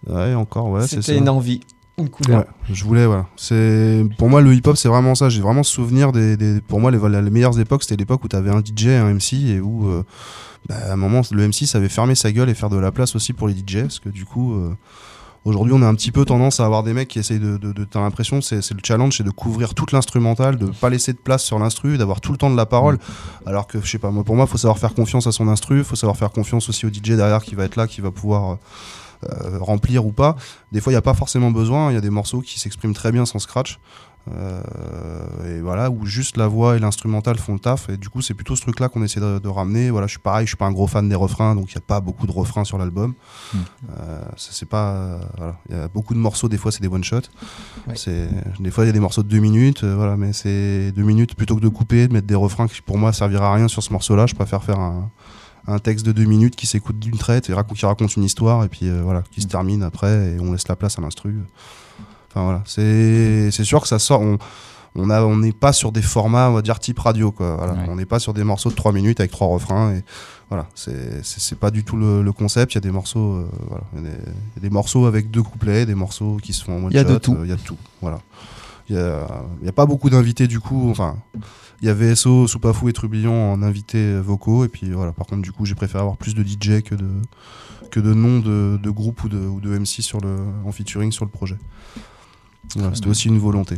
Ouais, 0.07 0.35
encore, 0.35 0.68
ouais. 0.68 0.87
C'était 0.87 1.16
une 1.18 1.28
envie, 1.28 1.61
une 1.98 2.09
couleur. 2.11 2.40
Ouais, 2.40 2.46
je 2.70 2.85
voulais, 2.85 3.04
voilà. 3.07 3.26
C'est 3.37 4.04
pour 4.18 4.28
moi 4.28 4.40
le 4.40 4.54
hip-hop, 4.54 4.76
c'est 4.76 4.88
vraiment 4.88 5.14
ça. 5.16 5.28
J'ai 5.30 5.40
vraiment 5.40 5.62
souvenir 5.64 6.12
des, 6.12 6.37
des- 6.37 6.61
pour 6.61 6.78
moi 6.78 6.92
les, 6.92 6.98
les 7.22 7.30
meilleures 7.30 7.59
époques, 7.59 7.83
c'était 7.83 7.96
l'époque 7.96 8.22
où 8.22 8.28
t'avais 8.28 8.50
un 8.50 8.61
DJ, 8.64 8.87
un 8.88 9.12
MC 9.14 9.33
et 9.48 9.61
où 9.61 9.88
euh, 9.88 10.04
bah, 10.68 10.76
à 10.90 10.92
un 10.92 10.96
moment 10.96 11.22
le 11.33 11.48
MC 11.48 11.66
savait 11.66 11.88
fermer 11.88 12.14
sa 12.14 12.30
gueule 12.30 12.48
et 12.50 12.54
faire 12.54 12.70
de 12.70 12.76
la 12.76 12.92
place 12.92 13.16
aussi 13.16 13.33
pour 13.33 13.48
les 13.48 13.54
DJ, 13.54 13.80
parce 13.83 13.98
que 13.98 14.11
du 14.11 14.24
coup. 14.24 14.54
euh, 14.54 14.74
Aujourd'hui, 15.44 15.74
on 15.76 15.83
a 15.83 15.87
un 15.87 15.94
petit 15.94 16.11
peu 16.11 16.24
tendance 16.24 16.59
à 16.61 16.64
avoir 16.64 16.83
des 16.83 16.94
mecs 16.94 17.09
qui 17.09 17.18
essayent 17.18 17.38
de. 17.38 17.59
de, 17.59 17.72
de- 17.72 17.85
T'as 17.85 18.00
l'impression, 18.00 18.40
c'est 18.40 18.62
c'est 18.62 18.72
le 18.72 18.80
challenge, 18.83 19.18
c'est 19.18 19.24
de 19.24 19.30
couvrir 19.30 19.74
toute 19.74 19.92
l'instrumentale, 19.92 20.57
de 20.57 20.66
pas 20.66 20.88
laisser 20.88 21.12
de 21.12 21.18
place 21.18 21.44
sur 21.44 21.59
l'instru, 21.59 21.98
d'avoir 21.98 22.22
tout 22.22 22.33
le 22.33 22.38
temps 22.38 22.50
de 22.50 22.57
la 22.57 22.64
parole. 22.66 22.98
Alors 23.44 23.66
que, 23.66 23.78
je 23.83 23.90
sais 23.90 23.98
pas, 23.98 24.11
moi, 24.11 24.24
pour 24.24 24.37
moi, 24.37 24.46
faut 24.46 24.57
savoir 24.57 24.78
faire 24.78 24.94
confiance 24.94 25.26
à 25.26 25.33
son 25.33 25.48
instru, 25.48 25.85
faut 25.85 25.96
savoir 25.96 26.16
faire 26.16 26.30
confiance 26.30 26.68
aussi 26.70 26.87
au 26.87 26.88
DJ 26.88 27.11
derrière 27.16 27.42
qui 27.42 27.54
va 27.54 27.64
être 27.64 27.76
là, 27.76 27.87
qui 27.87 28.00
va 28.00 28.11
pouvoir 28.11 28.57
euh, 29.24 29.59
remplir 29.61 30.07
ou 30.07 30.12
pas. 30.12 30.37
Des 30.72 30.80
fois, 30.80 30.92
il 30.92 30.94
n'y 30.94 30.98
a 30.98 31.02
pas 31.02 31.14
forcément 31.14 31.50
besoin. 31.50 31.90
Il 31.90 31.94
y 31.94 31.98
a 31.98 32.00
des 32.00 32.11
morceaux 32.11 32.40
qui 32.40 32.59
s'expriment 32.59 32.94
très 32.94 33.12
bien 33.12 33.26
sans 33.26 33.38
scratch. 33.38 33.78
Euh, 34.32 34.62
et 35.58 35.60
voilà, 35.60 35.90
où 35.90 36.06
juste 36.06 36.38
la 36.38 36.46
voix 36.46 36.76
et 36.76 36.78
l'instrumental 36.78 37.37
font 37.38 37.52
le 37.52 37.58
taf. 37.58 37.90
Et 37.90 37.96
du 37.98 38.08
coup, 38.08 38.22
c'est 38.22 38.32
plutôt 38.34 38.56
ce 38.56 38.62
truc-là 38.62 38.88
qu'on 38.88 39.02
essaie 39.02 39.20
de, 39.20 39.38
de 39.38 39.48
ramener. 39.48 39.90
Voilà, 39.90 40.06
je 40.06 40.12
suis 40.12 40.20
pareil, 40.20 40.46
je 40.46 40.50
suis 40.50 40.56
pas 40.56 40.64
un 40.64 40.72
gros 40.72 40.87
fan 40.87 41.08
des 41.08 41.14
refrains, 41.14 41.54
donc 41.54 41.70
il 41.70 41.74
n'y 41.74 41.78
a 41.78 41.87
pas 41.87 42.00
beaucoup 42.00 42.26
de 42.26 42.32
refrains 42.32 42.64
sur 42.64 42.78
l'album. 42.78 43.12
Mm. 43.52 43.58
Euh, 43.98 44.22
ça, 44.37 44.48
c'est 44.52 44.68
pas. 44.68 44.92
euh, 44.92 45.18
voilà. 45.37 45.56
Il 45.68 45.76
y 45.76 45.78
a 45.78 45.88
beaucoup 45.88 46.14
de 46.14 46.18
morceaux, 46.18 46.48
des 46.48 46.56
fois, 46.56 46.72
c'est 46.72 46.80
des 46.80 46.88
one-shots. 46.88 47.28
Ouais. 47.87 47.96
C'est 47.96 48.28
Des 48.60 48.70
fois, 48.70 48.84
il 48.84 48.87
y 48.87 48.90
a 48.90 48.94
des 48.94 49.00
morceaux 49.00 49.22
de 49.22 49.28
deux 49.28 49.40
minutes, 49.40 49.84
voilà, 49.84 50.16
mais 50.16 50.32
c'est 50.32 50.92
deux 50.92 51.02
minutes 51.04 51.34
plutôt 51.34 51.56
que 51.56 51.60
de 51.60 51.68
couper, 51.68 52.08
de 52.08 52.12
mettre 52.14 52.26
des 52.26 52.34
refrains 52.34 52.66
qui, 52.66 52.80
pour 52.80 52.96
moi, 52.96 53.12
servira 53.12 53.50
à 53.50 53.54
rien 53.54 53.68
sur 53.68 53.82
ce 53.82 53.92
morceau-là. 53.92 54.26
Je 54.26 54.34
préfère 54.34 54.64
faire 54.64 54.80
un, 54.80 55.10
un 55.66 55.78
texte 55.78 56.06
de 56.06 56.12
deux 56.12 56.24
minutes 56.24 56.56
qui 56.56 56.66
s'écoute 56.66 56.98
d'une 56.98 57.18
traite 57.18 57.50
et 57.50 57.52
raconte, 57.52 57.76
qui 57.76 57.84
raconte 57.87 58.16
une 58.16 58.24
histoire, 58.24 58.64
et 58.64 58.68
puis 58.68 58.88
voilà, 59.02 59.22
qui 59.30 59.42
se 59.42 59.46
termine 59.48 59.82
après, 59.82 60.32
et 60.32 60.40
on 60.40 60.52
laisse 60.52 60.66
la 60.68 60.76
place 60.76 60.98
à 60.98 61.02
l'instru. 61.02 61.37
Enfin 62.35 62.44
voilà, 62.44 62.62
c'est 62.66 63.51
sûr 63.64 63.81
que 63.81 63.87
ça 63.88 63.99
sort. 64.01 64.20
On, 64.20 64.38
on 64.97 65.11
a- 65.11 65.23
on 65.23 65.37
n'est 65.37 65.53
pas 65.53 65.73
sur 65.73 65.92
des 65.92 66.03
formats, 66.03 66.49
on 66.51 66.55
va 66.55 66.62
dire 66.62 66.79
type 66.81 66.99
radio, 66.99 67.31
quoi. 67.33 67.57
Voilà. 67.57 67.73
Ouais. 67.75 67.87
On 67.88 67.97
n'est 67.97 68.07
pas 68.07 68.18
sur 68.18 68.33
des 68.35 68.44
morceaux 68.44 68.70
de 68.70 68.75
3 68.75 68.92
minutes 68.92 69.20
avec 69.20 69.31
trois 69.33 69.47
refrains. 69.49 69.92
Et 69.94 70.05
voilà, 70.51 70.68
c'est 70.75 71.59
pas 71.59 71.70
du 71.70 71.85
tout 71.85 71.97
le, 71.97 72.23
le 72.23 72.33
concept. 72.33 72.73
Il 72.73 72.77
y 72.77 72.79
a 72.79 72.81
des 72.81 72.90
morceaux, 72.92 73.35
euh, 73.35 73.49
voilà, 73.68 73.85
il 73.94 74.03
y 74.03 74.07
a 74.07 74.11
des, 74.11 74.16
il 74.16 74.57
y 74.57 74.59
a 74.59 74.61
des 74.62 74.70
morceaux 74.70 75.07
avec 75.07 75.31
deux 75.31 75.42
couplets, 75.42 75.87
des 75.87 75.94
morceaux 75.94 76.38
qui 76.42 76.53
se 76.53 76.64
font 76.64 76.85
en 76.87 76.90
Il 76.90 76.94
y 76.94 76.99
a 76.99 77.05
de 77.05 77.18
tout. 77.18 77.33
euh, 77.35 77.44
Il 77.44 77.51
y 77.51 77.53
a 77.53 77.57
de 77.57 77.61
tout. 77.62 77.77
Voilà. 78.03 78.18
Il 78.88 78.97
y 78.97 78.99
y 78.99 79.68
a 79.68 79.73
pas 79.73 79.87
beaucoup 79.87 80.11
d'invités 80.11 80.47
du 80.47 80.61
coup. 80.61 80.90
Enfin, 80.90 81.16
il 81.83 81.87
y 81.87 81.90
avait 81.90 82.14
SO, 82.14 82.47
Soupafou 82.47 82.88
et 82.88 82.92
Trublion 82.92 83.53
en 83.53 83.62
invités 83.62 84.18
vocaux. 84.20 84.64
Et 84.64 84.68
puis 84.68 84.90
voilà. 84.92 85.12
Par 85.12 85.27
contre, 85.27 85.42
du 85.42 85.53
coup, 85.53 85.64
j'ai 85.64 85.75
préféré 85.75 86.01
avoir 86.03 86.16
plus 86.16 86.35
de 86.35 86.42
DJ 86.42 86.83
que 86.83 86.94
de 86.94 87.09
que 87.90 88.01
de 88.01 88.12
noms 88.12 88.40
de, 88.40 88.79
de 88.83 88.90
groupes 88.90 89.23
ou 89.25 89.29
de, 89.29 89.38
ou 89.38 89.61
de 89.61 89.77
MC 89.79 90.03
sur 90.03 90.20
le, 90.20 90.37
en 90.66 90.73
featuring 90.73 91.12
sur 91.12 91.25
le 91.25 91.31
projet. 91.31 91.57
Voilà, 92.77 92.94
C'était 92.94 93.09
aussi 93.09 93.29
une 93.29 93.38
volonté. 93.38 93.77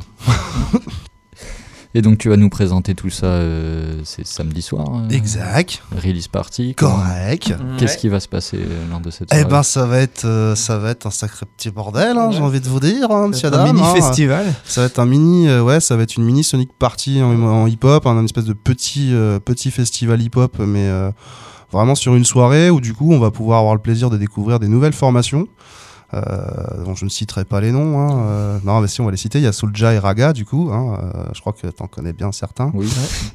Et 1.94 2.02
donc 2.02 2.18
tu 2.18 2.28
vas 2.28 2.36
nous 2.36 2.50
présenter 2.50 2.94
tout 2.94 3.08
ça, 3.08 3.24
euh, 3.26 4.02
c'est 4.04 4.26
samedi 4.26 4.60
soir. 4.60 4.86
euh, 4.94 5.08
Exact. 5.08 5.82
Release 5.96 6.28
party. 6.28 6.74
Correct. 6.74 7.54
Qu'est-ce 7.78 7.96
qui 7.96 8.08
va 8.10 8.20
se 8.20 8.28
passer 8.28 8.58
euh, 8.58 8.90
lors 8.90 9.00
de 9.00 9.10
cette 9.10 9.28
Eh 9.32 9.36
soirée 9.36 9.50
ben, 9.50 9.62
ça 9.62 9.86
va 9.86 9.98
être, 10.00 10.26
euh, 10.26 10.54
ça 10.54 10.76
va 10.76 10.90
être 10.90 11.06
un 11.06 11.10
sacré 11.10 11.46
petit 11.56 11.70
bordel, 11.70 12.18
hein, 12.18 12.30
j'ai 12.32 12.40
envie 12.42 12.60
de 12.60 12.68
vous 12.68 12.80
dire, 12.80 13.10
hein, 13.10 13.28
monsieur 13.28 13.48
un 13.48 13.50
dame. 13.50 13.72
mini 13.72 13.80
hein. 13.82 13.94
festival. 13.94 14.44
Ça 14.66 14.82
va 14.82 14.88
être 14.88 14.98
un 14.98 15.06
mini, 15.06 15.48
euh, 15.48 15.62
ouais, 15.62 15.80
ça 15.80 15.96
va 15.96 16.02
être 16.02 16.16
une 16.16 16.24
mini 16.24 16.44
Sonic 16.44 16.70
Party 16.78 17.22
en, 17.22 17.30
en 17.42 17.66
hip-hop, 17.66 18.06
un, 18.06 18.22
espèce 18.26 18.44
de 18.44 18.52
petit, 18.52 19.14
euh, 19.14 19.38
petit 19.40 19.70
festival 19.70 20.20
hip-hop, 20.20 20.58
mais 20.58 20.88
euh, 20.88 21.10
vraiment 21.72 21.94
sur 21.94 22.14
une 22.14 22.26
soirée 22.26 22.68
où 22.68 22.82
du 22.82 22.92
coup 22.92 23.10
on 23.14 23.18
va 23.18 23.30
pouvoir 23.30 23.60
avoir 23.60 23.74
le 23.74 23.80
plaisir 23.80 24.10
de 24.10 24.18
découvrir 24.18 24.58
des 24.60 24.68
nouvelles 24.68 24.92
formations. 24.92 25.48
Euh, 26.14 26.84
dont 26.84 26.94
je 26.94 27.04
ne 27.04 27.10
citerai 27.10 27.44
pas 27.44 27.60
les 27.60 27.72
noms. 27.72 27.98
hein, 27.98 28.18
euh, 28.20 28.58
non, 28.64 28.80
mais 28.80 28.86
si 28.86 29.00
on 29.00 29.04
va 29.04 29.10
les 29.10 29.16
citer, 29.16 29.38
il 29.38 29.44
y 29.44 29.48
a 29.48 29.52
Soulja 29.52 29.92
et 29.92 29.98
Raga 29.98 30.32
du 30.32 30.44
coup. 30.44 30.70
hein, 30.72 30.98
euh, 31.16 31.24
je 31.34 31.40
crois 31.40 31.52
que 31.52 31.66
t'en 31.66 31.88
connais 31.88 32.12
bien 32.12 32.30
certains. 32.30 32.70
Oui. 32.74 32.88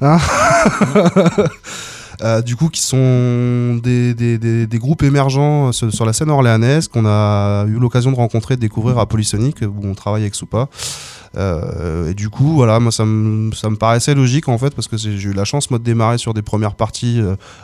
Euh, 2.22 2.40
du 2.40 2.54
coup, 2.54 2.68
qui 2.68 2.80
sont 2.80 3.80
des, 3.82 4.68
groupes 4.74 5.02
émergents 5.02 5.68
euh, 5.68 5.72
sur, 5.72 6.06
la 6.06 6.12
scène 6.12 6.30
orléanaise 6.30 6.86
qu'on 6.86 7.04
a 7.06 7.64
eu 7.66 7.78
l'occasion 7.78 8.12
de 8.12 8.16
rencontrer, 8.16 8.56
de 8.56 8.60
découvrir 8.60 8.98
à 8.98 9.06
Polysonic, 9.06 9.62
où 9.62 9.86
on 9.86 9.94
travaille 9.94 10.22
avec 10.22 10.34
Soupa. 10.34 10.68
Euh, 11.36 12.10
et 12.10 12.14
du 12.14 12.28
coup, 12.28 12.52
voilà, 12.54 12.78
moi 12.78 12.92
ça 12.92 13.04
me, 13.04 13.76
paraissait 13.76 14.14
logique 14.14 14.48
en 14.48 14.58
fait, 14.58 14.74
parce 14.74 14.86
que 14.86 14.96
j'ai 14.96 15.10
eu 15.10 15.32
la 15.32 15.44
chance 15.44 15.70
moi 15.70 15.78
de 15.78 15.84
démarrer 15.84 16.18
sur 16.18 16.34
des 16.34 16.42
premières 16.42 16.74
parties 16.74 17.20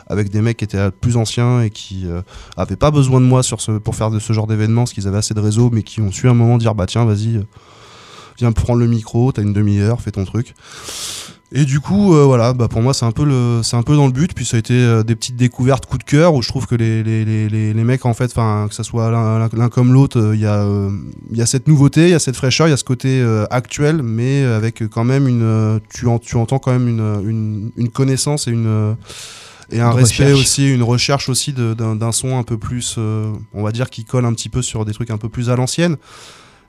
avec 0.07 0.29
des 0.29 0.41
mecs 0.41 0.57
qui 0.57 0.65
étaient 0.65 0.91
plus 0.91 1.17
anciens 1.17 1.61
et 1.61 1.69
qui 1.69 2.07
euh, 2.07 2.21
avaient 2.57 2.75
pas 2.75 2.91
besoin 2.91 3.21
de 3.21 3.25
moi 3.25 3.41
pour 3.83 3.95
faire 3.95 4.11
de 4.11 4.19
ce 4.19 4.33
genre 4.33 4.47
d'événements, 4.47 4.81
parce 4.81 4.93
qu'ils 4.93 5.07
avaient 5.07 5.19
assez 5.19 5.33
de 5.33 5.39
réseau, 5.39 5.69
mais 5.71 5.83
qui 5.83 6.01
ont 6.01 6.11
su 6.11 6.27
à 6.27 6.31
un 6.31 6.33
moment 6.33 6.57
dire 6.57 6.75
bah 6.75 6.85
tiens, 6.85 7.05
vas-y, 7.05 7.39
viens 8.37 8.51
prendre 8.51 8.79
le 8.79 8.87
micro, 8.87 9.31
t'as 9.31 9.41
une 9.41 9.53
demi-heure, 9.53 10.01
fais 10.01 10.11
ton 10.11 10.25
truc. 10.25 10.53
Et 11.51 11.65
du 11.65 11.79
coup, 11.79 12.13
euh, 12.13 12.25
voilà, 12.25 12.53
bah 12.53 12.67
pour 12.67 12.81
moi 12.83 12.93
c'est 12.93 13.05
un 13.05 13.11
peu 13.11 13.25
le, 13.25 13.61
c'est 13.63 13.75
un 13.75 13.81
peu 13.81 13.95
dans 13.95 14.05
le 14.05 14.11
but. 14.11 14.33
Puis 14.35 14.45
ça 14.45 14.57
a 14.57 14.59
été 14.59 14.75
euh, 14.75 15.01
des 15.03 15.15
petites 15.15 15.35
découvertes, 15.35 15.87
coup 15.87 15.97
de 15.97 16.03
cœur, 16.03 16.35
où 16.35 16.43
je 16.43 16.47
trouve 16.47 16.67
que 16.67 16.75
les, 16.75 17.01
les, 17.03 17.25
les, 17.25 17.49
les, 17.49 17.83
mecs 17.83 18.05
en 18.05 18.13
fait, 18.13 18.25
enfin 18.25 18.67
que 18.69 18.75
ça 18.75 18.83
soit 18.83 19.09
l'un 19.09 19.69
comme 19.69 19.91
l'autre, 19.91 20.19
euh, 20.19 20.35
il 20.35 20.41
y 20.41 20.45
a 20.45 20.59
euh, 20.61 20.91
il 21.31 21.37
y 21.37 21.41
a 21.41 21.47
cette 21.47 21.67
nouveauté, 21.67 22.03
il 22.03 22.09
y 22.11 22.13
a 22.13 22.19
cette 22.19 22.35
fraîcheur, 22.35 22.67
il 22.67 22.69
y 22.69 22.73
a 22.73 22.77
ce 22.77 22.83
côté 22.83 23.25
actuel, 23.49 24.03
mais 24.03 24.43
avec 24.43 24.87
quand 24.89 25.03
même 25.03 25.27
une, 25.27 25.79
tu, 25.91 26.05
en- 26.07 26.19
tu 26.19 26.35
entends 26.37 26.59
quand 26.59 26.71
même 26.71 26.87
une, 26.87 27.21
une, 27.27 27.71
une 27.77 27.89
connaissance 27.89 28.47
et 28.47 28.51
une 28.51 28.95
et 29.71 29.81
un 29.81 29.91
respect 29.91 30.25
recherche. 30.25 30.39
aussi, 30.41 30.71
une 30.71 30.83
recherche 30.83 31.29
aussi 31.29 31.53
d'un 31.53 31.95
d'un 31.95 32.11
son 32.11 32.37
un 32.37 32.43
peu 32.43 32.57
plus, 32.59 32.97
on 33.53 33.63
va 33.63 33.71
dire, 33.71 33.89
qui 33.89 34.05
colle 34.05 34.25
un 34.25 34.33
petit 34.33 34.49
peu 34.49 34.61
sur 34.61 34.85
des 34.85 34.93
trucs 34.93 35.09
un 35.09 35.17
peu 35.17 35.29
plus 35.29 35.49
à 35.49 35.55
l'ancienne. 35.55 35.97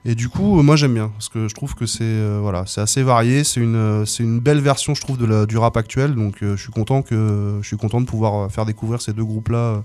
Et 0.05 0.15
du 0.15 0.31
coup, 0.31 0.59
euh, 0.59 0.63
moi 0.63 0.77
j'aime 0.77 0.95
bien 0.95 1.09
parce 1.09 1.29
que 1.29 1.47
je 1.47 1.55
trouve 1.55 1.75
que 1.75 1.85
c'est 1.85 2.05
euh, 2.05 2.39
voilà, 2.41 2.65
c'est 2.67 2.81
assez 2.81 3.03
varié, 3.03 3.45
c'est 3.45 3.61
une 3.61 3.77
euh, 3.77 4.05
une 4.19 4.41
belle 4.41 4.61
version 4.61 4.95
je 4.95 5.01
trouve 5.01 5.19
de 5.19 5.27
la, 5.27 5.45
du 5.45 5.59
rap 5.59 5.77
actuel. 5.77 6.15
Donc 6.15 6.39
je 6.41 6.57
suis 6.57 6.73
content 6.73 7.03
que 7.03 7.59
je 7.61 7.67
suis 7.67 7.77
content 7.77 8.01
de 8.01 8.07
pouvoir 8.07 8.51
faire 8.51 8.65
découvrir 8.65 9.03
ces 9.03 9.13
deux 9.13 9.25
groupes 9.25 9.49
là 9.49 9.83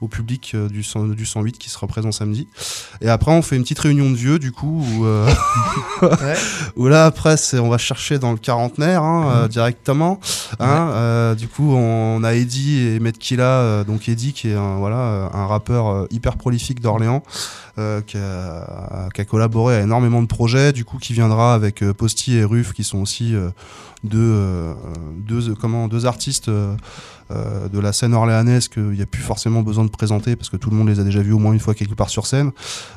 au 0.00 0.08
public 0.08 0.52
euh, 0.54 0.68
du 0.68 0.82
100 0.82 1.08
du 1.08 1.26
108 1.26 1.58
qui 1.58 1.70
sera 1.70 1.86
présent 1.86 2.12
samedi. 2.12 2.48
Et 3.00 3.08
après 3.08 3.32
on 3.32 3.42
fait 3.42 3.56
une 3.56 3.62
petite 3.62 3.78
réunion 3.78 4.10
de 4.10 4.16
vieux 4.16 4.38
du 4.38 4.52
coup 4.52 4.84
où, 4.96 5.04
euh, 5.04 5.28
où 6.76 6.86
là 6.86 7.06
après 7.06 7.36
on 7.54 7.68
va 7.68 7.78
chercher 7.78 8.18
dans 8.18 8.32
le 8.32 8.38
quarantenaire 8.38 9.02
hein, 9.02 9.32
euh, 9.34 9.48
directement. 9.48 10.20
Hein, 10.60 10.90
euh, 10.92 11.34
du 11.34 11.48
coup 11.48 11.74
on 11.74 12.22
a 12.24 12.34
Eddie 12.34 12.78
et 12.78 13.00
Medkila, 13.00 13.84
donc 13.84 14.08
Eddie 14.08 14.32
qui 14.32 14.50
est 14.50 14.54
un 14.54 14.76
voilà 14.76 15.30
un 15.32 15.46
rappeur 15.46 16.06
hyper 16.10 16.36
prolifique 16.36 16.80
d'Orléans 16.80 17.22
euh, 17.78 18.00
qui, 18.00 18.16
a, 18.16 19.08
qui 19.14 19.20
a 19.20 19.24
collaboré 19.24 19.76
à 19.76 19.80
énormément 19.82 20.20
de 20.20 20.26
projets, 20.26 20.72
du 20.72 20.84
coup 20.84 20.98
qui 20.98 21.12
viendra 21.12 21.54
avec 21.54 21.84
euh, 21.84 21.94
Posty 21.94 22.36
et 22.36 22.42
Ruff 22.42 22.72
qui 22.72 22.82
sont 22.82 22.98
aussi 22.98 23.36
euh, 23.36 23.50
deux, 24.02 24.74
deux, 25.18 25.54
comment, 25.54 25.86
deux 25.86 26.04
artistes 26.04 26.50
euh, 27.30 27.68
de 27.68 27.78
la 27.78 27.92
scène 27.92 28.14
orléanaise 28.14 28.68
qu'il 28.68 28.90
n'y 28.90 29.02
a 29.02 29.06
plus 29.06 29.22
forcément 29.22 29.62
besoin 29.62 29.84
de 29.84 29.90
présenter 29.90 30.36
parce 30.36 30.50
que 30.50 30.56
tout 30.56 30.70
le 30.70 30.76
monde 30.76 30.88
les 30.88 31.00
a 31.00 31.04
déjà 31.04 31.20
vus 31.20 31.32
au 31.32 31.38
moins 31.38 31.52
une 31.52 31.60
fois 31.60 31.74
quelque 31.74 31.94
part 31.94 32.10
sur 32.10 32.26
scène. 32.26 32.52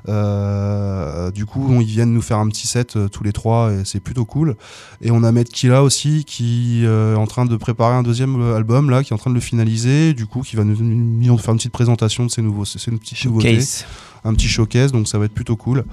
Euh, 0.10 1.32
du 1.32 1.46
coup, 1.46 1.67
ils 1.82 1.88
viennent 1.88 2.13
nous 2.13 2.22
faire 2.22 2.38
un 2.38 2.48
petit 2.48 2.67
set 2.67 2.96
euh, 2.96 3.08
tous 3.08 3.24
les 3.24 3.34
trois 3.34 3.72
et 3.72 3.84
c'est 3.86 4.00
plutôt 4.00 4.26
cool. 4.26 4.56
Et 5.02 5.12
on 5.12 5.24
a 5.24 5.32
Matt 5.32 5.50
Killa 5.50 5.84
aussi 5.84 6.24
qui 6.26 6.82
euh, 6.86 7.15
est 7.15 7.17
en 7.17 7.28
train 7.28 7.46
de 7.46 7.56
préparer 7.56 7.96
un 7.96 8.04
deuxième 8.04 8.41
album 8.54 8.89
là, 8.89 9.04
qui 9.04 9.13
est 9.13 9.15
en 9.15 9.20
train 9.20 9.32
de 9.32 9.36
le 9.36 9.41
finaliser. 9.41 10.13
Du 10.13 10.26
coup, 10.26 10.41
qui 10.41 10.56
va 10.56 10.63
nous, 10.63 10.78
nous 10.80 11.38
faire 11.38 11.52
une 11.52 11.58
petite 11.58 11.74
présentation 11.74 12.26
de 12.26 12.32
ses 12.32 12.41
nouveaux, 12.41 12.65
ses 12.65 12.91
petites 12.91 13.26
nouveautés 13.26 13.56
Case. 13.56 13.86
un 14.24 14.34
petit 14.34 14.48
showcase, 14.48 14.91
donc 14.91 15.08
ça 15.08 15.17
va 15.17 15.26
être 15.26 15.34
plutôt 15.34 15.56
cool. 15.56 15.84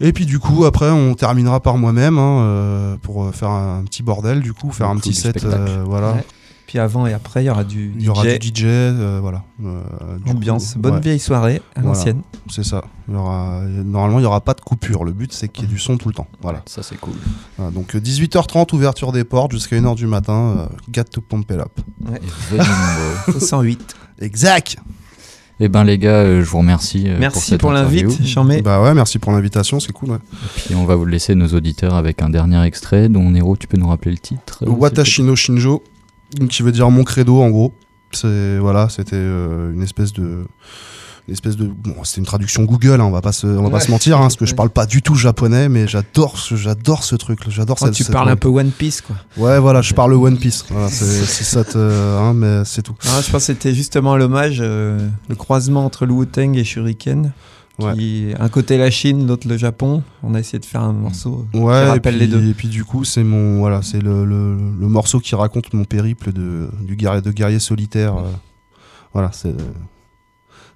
Et 0.00 0.12
puis 0.12 0.26
du 0.26 0.38
coup, 0.38 0.64
après, 0.64 0.90
on 0.90 1.14
terminera 1.14 1.60
par 1.60 1.78
moi-même 1.78 2.18
hein, 2.18 2.40
euh, 2.40 2.96
pour 3.00 3.34
faire 3.34 3.50
un 3.50 3.82
petit 3.84 4.02
bordel, 4.02 4.40
du 4.40 4.52
coup, 4.52 4.70
faire 4.70 4.88
un 4.88 4.96
petit 4.96 5.14
set, 5.14 5.44
euh, 5.44 5.84
voilà. 5.86 6.12
Ouais. 6.12 6.26
Puis 6.66 6.80
avant 6.80 7.06
et 7.06 7.12
après, 7.12 7.44
il 7.44 7.46
y 7.46 7.50
aura 7.50 7.62
du 7.62 7.92
Il 7.96 8.04
y 8.04 8.08
aura 8.08 8.24
DJ, 8.24 8.38
du 8.40 8.48
DJ, 8.48 8.64
euh, 8.66 9.18
voilà. 9.22 9.44
Euh, 9.64 9.82
du 10.24 10.32
ambiance, 10.32 10.72
coup, 10.74 10.80
bonne 10.80 10.94
ouais, 10.94 11.00
vieille 11.00 11.18
soirée 11.20 11.62
à 11.76 11.80
Voilà. 11.80 11.96
l'ancienne. 11.96 12.22
C'est 12.50 12.64
ça. 12.64 12.82
Il 13.08 13.14
y 13.14 13.16
aura, 13.16 13.60
normalement, 13.84 14.18
il 14.18 14.22
n'y 14.22 14.26
aura 14.26 14.40
pas 14.40 14.52
de 14.54 14.60
coupure. 14.60 15.04
Le 15.04 15.12
but, 15.12 15.32
c'est 15.32 15.46
qu'il 15.48 15.64
y 15.64 15.66
ait 15.66 15.70
du 15.70 15.78
son 15.78 15.96
tout 15.96 16.08
le 16.08 16.14
temps. 16.14 16.26
Voilà. 16.42 16.62
Ça, 16.66 16.82
c'est 16.82 16.98
cool. 16.98 17.14
Voilà, 17.56 17.70
donc 17.70 17.94
euh, 17.94 18.00
18h30, 18.00 18.74
ouverture 18.74 19.12
des 19.12 19.22
portes 19.22 19.52
jusqu'à 19.52 19.76
1h 19.76 19.94
du 19.94 20.08
matin. 20.08 20.56
euh, 20.58 20.66
got 20.92 21.04
to 21.04 21.20
pump 21.20 21.48
it 21.52 21.58
up. 21.60 21.70
Nombreux. 22.00 23.38
108. 23.40 23.94
Exact 24.20 24.76
Eh 25.60 25.68
ben, 25.68 25.84
les 25.84 25.98
gars, 25.98 26.10
euh, 26.22 26.42
je 26.42 26.48
vous 26.50 26.58
remercie. 26.58 27.04
euh, 27.06 27.12
pour 27.12 27.20
Merci 27.20 27.58
pour 27.58 27.70
interview. 27.70 28.08
l'invite. 28.36 28.64
Bah 28.64 28.82
ouais, 28.82 28.92
merci 28.94 29.18
pour 29.20 29.30
l'invitation, 29.32 29.78
c'est 29.78 29.92
cool. 29.92 30.10
Ouais. 30.10 30.16
Et 30.16 30.60
puis, 30.66 30.74
on 30.74 30.84
va 30.84 30.96
vous 30.96 31.06
laisser 31.06 31.34
nos 31.36 31.48
auditeurs 31.48 31.94
avec 31.94 32.22
un 32.22 32.28
dernier 32.28 32.60
extrait 32.64 33.08
dont 33.08 33.30
Nero, 33.30 33.56
tu 33.56 33.66
peux 33.68 33.76
nous 33.78 33.88
rappeler 33.88 34.10
le 34.10 34.18
titre 34.18 34.64
euh, 34.66 34.70
Watashi 34.70 35.22
no 35.22 35.36
Shinjo, 35.36 35.82
qui 36.50 36.62
veut 36.62 36.72
dire 36.72 36.90
mon 36.90 37.04
credo 37.04 37.40
en 37.42 37.50
gros. 37.50 37.72
C'est 38.12 38.58
voilà, 38.58 38.88
c'était 38.88 39.16
euh, 39.16 39.72
une 39.72 39.82
espèce 39.82 40.12
de 40.12 40.46
une 41.28 41.32
espèce 41.34 41.56
de 41.56 41.66
bon, 41.66 42.04
c'était 42.04 42.20
une 42.20 42.26
traduction 42.26 42.62
Google, 42.62 43.00
hein, 43.00 43.04
on 43.04 43.10
va 43.10 43.20
pas 43.20 43.32
se 43.32 43.48
on 43.48 43.64
va 43.64 43.70
pas 43.70 43.80
se 43.80 43.90
mentir, 43.90 44.18
hein, 44.18 44.22
parce 44.22 44.36
que 44.36 44.46
je 44.46 44.54
parle 44.54 44.70
pas 44.70 44.86
du 44.86 45.02
tout 45.02 45.16
japonais, 45.16 45.68
mais 45.68 45.88
j'adore 45.88 46.38
ce 46.38 46.54
j'adore 46.54 47.02
ce 47.02 47.16
truc, 47.16 47.40
j'adore 47.48 47.76
Oh, 47.80 47.84
cette- 47.86 47.94
tu 47.94 48.04
cette 48.04 48.12
parles 48.12 48.28
un 48.28 48.36
peu 48.36 48.46
One 48.48 48.70
Piece, 48.70 49.00
quoi. 49.00 49.16
Ouais, 49.36 49.58
voilà, 49.58 49.82
je 49.82 49.92
parle 49.92 50.14
One 50.14 50.36
Piece. 50.38 50.64
Voilà, 50.70 50.88
c'est 50.88 51.24
ça, 51.26 51.64
te- 51.64 51.76
hein, 51.78 52.32
mais 52.32 52.64
c'est 52.64 52.82
tout. 52.82 52.94
Ah, 53.08 53.20
je 53.26 53.30
pense 53.32 53.42
que 53.42 53.46
c'était 53.52 53.74
justement 53.74 54.16
l'hommage, 54.16 54.58
euh, 54.60 55.04
le 55.28 55.34
croisement 55.34 55.84
entre 55.84 56.06
le 56.06 56.12
Wu-Tang 56.12 56.56
et 56.56 56.62
Shuriken. 56.64 57.32
Qui, 57.94 58.32
un 58.38 58.48
côté 58.48 58.78
la 58.78 58.90
Chine, 58.90 59.26
l'autre 59.26 59.46
le 59.46 59.58
Japon. 59.58 60.02
On 60.22 60.34
a 60.34 60.40
essayé 60.40 60.58
de 60.58 60.64
faire 60.64 60.80
un 60.82 60.92
morceau 60.94 61.40
euh, 61.40 61.58
qui 61.58 61.58
Ouais, 61.62 61.74
et 61.84 61.88
rappelle 61.88 62.16
puis, 62.16 62.26
les 62.26 62.32
deux. 62.32 62.42
et 62.48 62.54
puis 62.54 62.68
du 62.68 62.84
coup, 62.84 63.04
c'est 63.04 63.22
mon 63.24 63.58
voilà, 63.58 63.82
c'est 63.82 64.00
le, 64.00 64.24
le, 64.24 64.54
le 64.56 64.88
morceau 64.88 65.20
qui 65.20 65.34
raconte 65.34 65.72
mon 65.74 65.84
périple 65.84 66.32
de 66.32 66.70
du 66.80 66.96
guerrier 66.96 67.20
de 67.20 67.30
guerrier 67.30 67.58
solitaire. 67.58 68.16
euh, 68.16 68.30
voilà, 69.12 69.30
c'est 69.32 69.54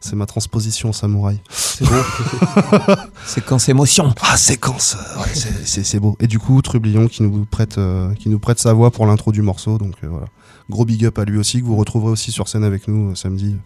c'est 0.03 0.17
ma 0.17 0.27
transposition 0.27 0.91
en 0.91 0.93
samouraï. 0.93 1.41
C'est 1.51 1.85
beau. 1.87 1.95
Séquence 3.27 3.69
émotion. 3.69 4.15
Ah, 4.23 4.37
séquence 4.37 4.97
euh, 4.97 5.21
ouais, 5.23 5.29
c'est- 5.65 5.99
beau. 6.01 6.17
Et 6.21 6.27
du 6.27 6.39
coup, 6.39 6.61
Trublion 6.63 7.07
qui 7.09 7.23
nous 7.23 7.45
prête, 7.45 7.77
euh, 7.79 8.13
qui 8.15 8.29
nous 8.29 8.39
prête 8.39 8.59
sa 8.59 8.73
voix 8.73 8.91
pour 8.91 9.07
l'intro 9.07 9.31
du 9.33 9.43
morceau. 9.43 9.79
Donc 9.79 9.95
euh, 10.05 10.09
voilà. 10.09 10.27
Gros 10.71 10.85
big 10.85 11.05
up 11.05 11.19
à 11.19 11.25
lui 11.25 11.39
aussi, 11.39 11.61
que 11.61 11.67
vous 11.67 11.77
retrouverez 11.77 12.11
aussi 12.13 12.31
sur 12.33 12.49
scène 12.49 12.65
avec 12.65 12.89
nous 12.89 13.11
euh, 13.11 13.15
samedi. 13.15 13.57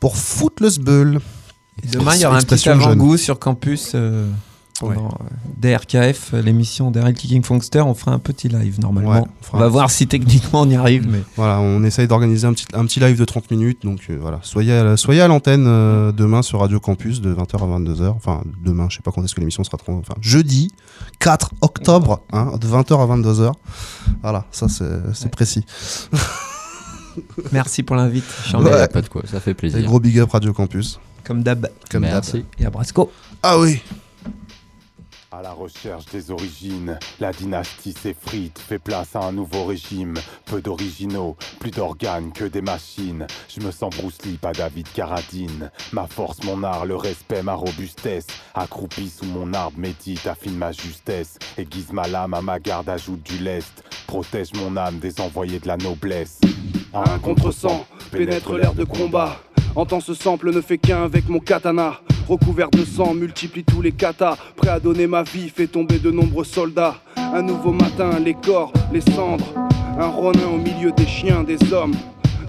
Pour 0.00 0.16
foutre 0.16 0.62
le 0.62 0.70
sbeul. 0.70 1.20
Et 1.82 1.88
demain, 1.88 2.14
il 2.14 2.20
y 2.20 2.26
aura 2.26 2.38
un 2.38 2.42
petit 2.42 2.68
avant-goût 2.68 3.16
sur 3.16 3.38
campus. 3.38 3.92
euh, 3.94 4.28
pendant 4.78 5.06
euh, 5.08 5.24
DRKF, 5.56 6.34
euh, 6.34 6.42
l'émission 6.42 6.90
Daryl 6.90 7.14
Kicking 7.14 7.42
Funkster. 7.42 7.80
On 7.80 7.94
fera 7.94 8.12
un 8.12 8.18
petit 8.18 8.48
live 8.48 8.78
normalement. 8.78 9.10
Ouais, 9.10 9.20
on 9.40 9.42
fera 9.44 9.56
on 9.56 9.60
va 9.60 9.68
voir 9.68 9.90
si 9.90 10.06
techniquement 10.06 10.60
on 10.62 10.68
y 10.68 10.74
arrive. 10.76 11.08
Mais 11.08 11.22
Voilà, 11.34 11.60
on 11.60 11.82
essaye 11.82 12.06
d'organiser 12.06 12.46
un 12.46 12.52
petit, 12.52 12.66
un 12.74 12.84
petit 12.84 13.00
live 13.00 13.18
de 13.18 13.24
30 13.24 13.50
minutes. 13.52 13.84
Donc 13.84 14.00
euh, 14.10 14.18
voilà, 14.20 14.38
soyez 14.42 14.74
à, 14.74 14.98
soyez 14.98 15.22
à 15.22 15.28
l'antenne 15.28 15.64
euh, 15.66 16.12
demain 16.12 16.42
sur 16.42 16.60
Radio 16.60 16.78
Campus 16.78 17.22
de 17.22 17.34
20h 17.34 17.54
à 17.54 17.78
22h. 17.78 18.08
Enfin, 18.16 18.42
demain, 18.62 18.88
je 18.90 18.96
sais 18.96 19.02
pas 19.02 19.12
quand 19.12 19.24
est-ce 19.24 19.34
que 19.34 19.40
l'émission 19.40 19.64
sera. 19.64 19.78
trop- 19.78 19.94
Enfin, 19.96 20.14
jeudi 20.20 20.70
4 21.20 21.52
octobre, 21.62 22.20
hein, 22.34 22.52
de 22.60 22.66
20h 22.66 23.00
à 23.02 23.06
22h. 23.16 23.52
Voilà, 24.20 24.44
ça 24.50 24.66
c'est 24.68 25.30
précis. 25.30 25.64
merci 27.52 27.82
pour 27.82 27.96
l'invite. 27.96 28.24
Ouais. 28.52 28.88
pas 28.88 29.00
de 29.00 29.08
quoi, 29.08 29.22
ça 29.26 29.40
fait 29.40 29.52
Et 29.52 29.54
plaisir. 29.54 29.82
gros 29.86 30.00
big 30.00 30.18
up 30.18 30.30
Radio 30.32 30.52
Campus. 30.52 31.00
Comme 31.26 31.42
d'hab. 31.42 31.68
Comme 31.90 32.02
d'hab. 32.02 32.12
Merci. 32.12 32.44
Et 32.58 32.66
à 32.66 32.70
Brasco. 32.70 33.10
Ah 33.42 33.58
oui 33.58 33.82
À 35.32 35.42
la 35.42 35.50
recherche 35.50 36.06
des 36.06 36.30
origines, 36.30 36.96
la 37.18 37.32
dynastie 37.32 37.92
s'effrite, 37.92 38.60
fait 38.60 38.78
place 38.78 39.16
à 39.16 39.24
un 39.24 39.32
nouveau 39.32 39.64
régime. 39.64 40.14
Peu 40.44 40.62
d'originaux, 40.62 41.36
plus 41.58 41.72
d'organes 41.72 42.32
que 42.32 42.44
des 42.44 42.62
machines. 42.62 43.26
Je 43.48 43.60
me 43.60 43.72
sens 43.72 43.92
Bruce 43.96 44.18
Lee, 44.24 44.38
pas 44.40 44.52
David 44.52 44.86
Carradine. 44.92 45.72
Ma 45.92 46.06
force, 46.06 46.44
mon 46.44 46.62
art, 46.62 46.86
le 46.86 46.94
respect, 46.94 47.42
ma 47.42 47.54
robustesse. 47.54 48.28
Accroupi 48.54 49.10
sous 49.10 49.26
mon 49.26 49.52
arbre, 49.52 49.80
médite, 49.80 50.28
affine 50.28 50.56
ma 50.56 50.70
justesse. 50.70 51.40
Aiguise 51.58 51.92
ma 51.92 52.06
lame, 52.06 52.34
à 52.34 52.40
ma 52.40 52.60
garde 52.60 52.88
ajoute 52.88 53.24
du 53.24 53.38
lest. 53.38 53.82
Protège 54.06 54.52
mon 54.54 54.76
âme 54.76 55.00
des 55.00 55.20
envoyés 55.20 55.58
de 55.58 55.66
la 55.66 55.76
noblesse. 55.76 56.38
Un 56.94 57.18
contre-sang 57.18 57.84
pénètre 58.10 58.54
l'air 58.54 58.74
de 58.74 58.84
combat. 58.84 59.36
Entends 59.74 60.00
ce 60.00 60.14
sample 60.14 60.52
ne 60.52 60.60
fait 60.60 60.78
qu'un 60.78 61.04
avec 61.04 61.28
mon 61.28 61.38
katana. 61.38 62.00
Recouvert 62.28 62.70
de 62.70 62.84
sang, 62.84 63.14
multiplie 63.14 63.64
tous 63.64 63.82
les 63.82 63.92
katas. 63.92 64.36
Prêt 64.56 64.70
à 64.70 64.80
donner 64.80 65.06
ma 65.06 65.22
vie, 65.22 65.48
fait 65.48 65.66
tomber 65.66 65.98
de 65.98 66.10
nombreux 66.10 66.44
soldats. 66.44 66.96
Un 67.16 67.42
nouveau 67.42 67.72
matin, 67.72 68.18
les 68.18 68.34
corps, 68.34 68.72
les 68.92 69.00
cendres. 69.00 69.52
Un 69.98 70.08
ronin 70.08 70.46
au 70.52 70.58
milieu 70.58 70.92
des 70.92 71.06
chiens, 71.06 71.42
des 71.44 71.72
hommes. 71.72 71.94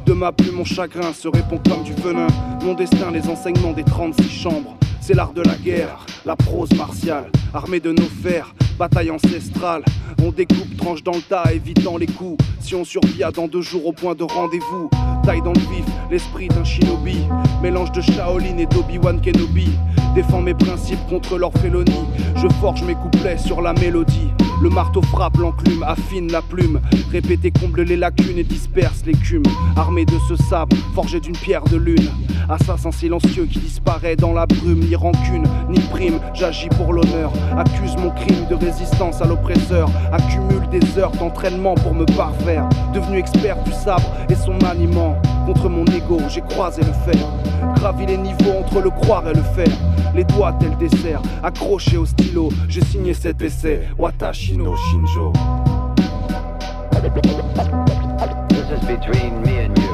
De 0.05 0.13
ma 0.13 0.31
plume, 0.31 0.55
mon 0.55 0.65
chagrin 0.65 1.13
se 1.13 1.27
répond 1.27 1.59
comme 1.69 1.83
du 1.83 1.93
venin. 1.93 2.27
Mon 2.63 2.73
destin, 2.73 3.11
les 3.11 3.27
enseignements 3.27 3.73
des 3.73 3.83
36 3.83 4.29
chambres. 4.29 4.77
C'est 5.01 5.13
l'art 5.13 5.33
de 5.33 5.41
la 5.41 5.55
guerre, 5.55 6.05
la 6.25 6.35
prose 6.35 6.71
martiale. 6.73 7.29
Armée 7.53 7.79
de 7.79 7.91
nos 7.91 8.09
fers, 8.23 8.53
bataille 8.77 9.11
ancestrale. 9.11 9.83
On 10.23 10.31
découpe, 10.31 10.77
tranche 10.77 11.03
dans 11.03 11.13
le 11.13 11.21
tas, 11.21 11.51
évitant 11.53 11.97
les 11.97 12.07
coups. 12.07 12.43
Si 12.59 12.75
on 12.75 12.85
survit 12.85 13.23
à 13.23 13.31
dans 13.31 13.47
deux 13.47 13.61
jours 13.61 13.85
au 13.85 13.91
point 13.91 14.15
de 14.15 14.23
rendez-vous. 14.23 14.89
Taille 15.23 15.41
dans 15.41 15.53
le 15.53 15.59
vif, 15.59 15.85
l'esprit 16.09 16.47
d'un 16.47 16.63
shinobi. 16.63 17.17
Mélange 17.61 17.91
de 17.91 18.01
Shaolin 18.01 18.57
et 18.57 18.65
d'Obi-Wan 18.65 19.21
Kenobi. 19.21 19.69
Défends 20.17 20.41
mes 20.41 20.55
principes 20.55 21.07
contre 21.07 21.37
leur 21.37 21.53
félonie. 21.53 22.07
Je 22.37 22.47
forge 22.59 22.81
mes 22.81 22.95
couplets 22.95 23.37
sur 23.37 23.61
la 23.61 23.73
mélodie. 23.73 24.31
Le 24.63 24.69
marteau 24.71 25.03
frappe 25.03 25.37
l'enclume, 25.37 25.83
affine 25.83 26.31
la 26.31 26.41
plume. 26.41 26.81
Répéter 27.11 27.51
comble 27.51 27.83
les 27.83 27.95
lacunes 27.95 28.39
et 28.39 28.43
disperse 28.43 29.03
l'écume. 29.05 29.43
Armé 29.75 30.05
de 30.05 30.15
ce 30.27 30.35
sabre, 30.35 30.75
forgé 30.95 31.19
d'une 31.19 31.37
pierre 31.37 31.65
de 31.65 31.77
lune. 31.77 32.09
Assassin 32.49 32.91
silencieux 32.91 33.45
qui 33.45 33.59
disparaît 33.59 34.15
dans 34.15 34.33
la 34.33 34.47
brume. 34.47 34.79
Ni 34.79 34.95
rancune, 34.95 35.43
ni 35.69 35.79
prime, 35.91 36.19
j'agis 36.33 36.69
pour 36.69 36.93
l'honneur. 36.93 37.31
Accuse 37.55 37.95
mon 37.97 38.09
crime 38.09 38.47
de 38.49 38.55
résistance 38.55 39.21
à 39.21 39.25
l'oppresseur. 39.25 39.87
Accumule 40.11 40.67
des 40.71 40.97
heures 40.97 41.11
d'entraînement 41.11 41.75
pour 41.75 41.93
me 41.93 42.05
parfaire. 42.05 42.67
Devenu 42.91 43.19
expert 43.19 43.63
du 43.65 43.71
sabre 43.71 44.11
et 44.29 44.35
son 44.35 44.55
maniement. 44.63 45.21
Contre 45.45 45.69
mon 45.69 45.85
ego, 45.85 46.19
j'ai 46.27 46.41
croisé 46.41 46.81
le 46.81 47.13
fer. 47.13 47.23
Gravi 47.75 48.07
les 48.07 48.17
niveaux 48.17 48.57
entre 48.59 48.81
le 48.81 48.89
croire 48.89 49.27
et 49.27 49.35
le 49.35 49.43
faire. 49.43 49.77
Les 50.15 50.23
doigts 50.23 50.53
tel 50.59 50.75
dessert, 50.77 51.21
accrochés 51.43 51.97
au 51.97 52.05
stylo. 52.05 52.49
J'ai 52.67 52.83
signé 52.83 53.13
cet 53.13 53.41
essai, 53.41 53.87
Watashi 53.97 54.57
no 54.57 54.75
Shinjo. 54.75 55.33
Between 58.87 59.41
me 59.41 59.59
and 59.59 59.77
you. 59.77 59.87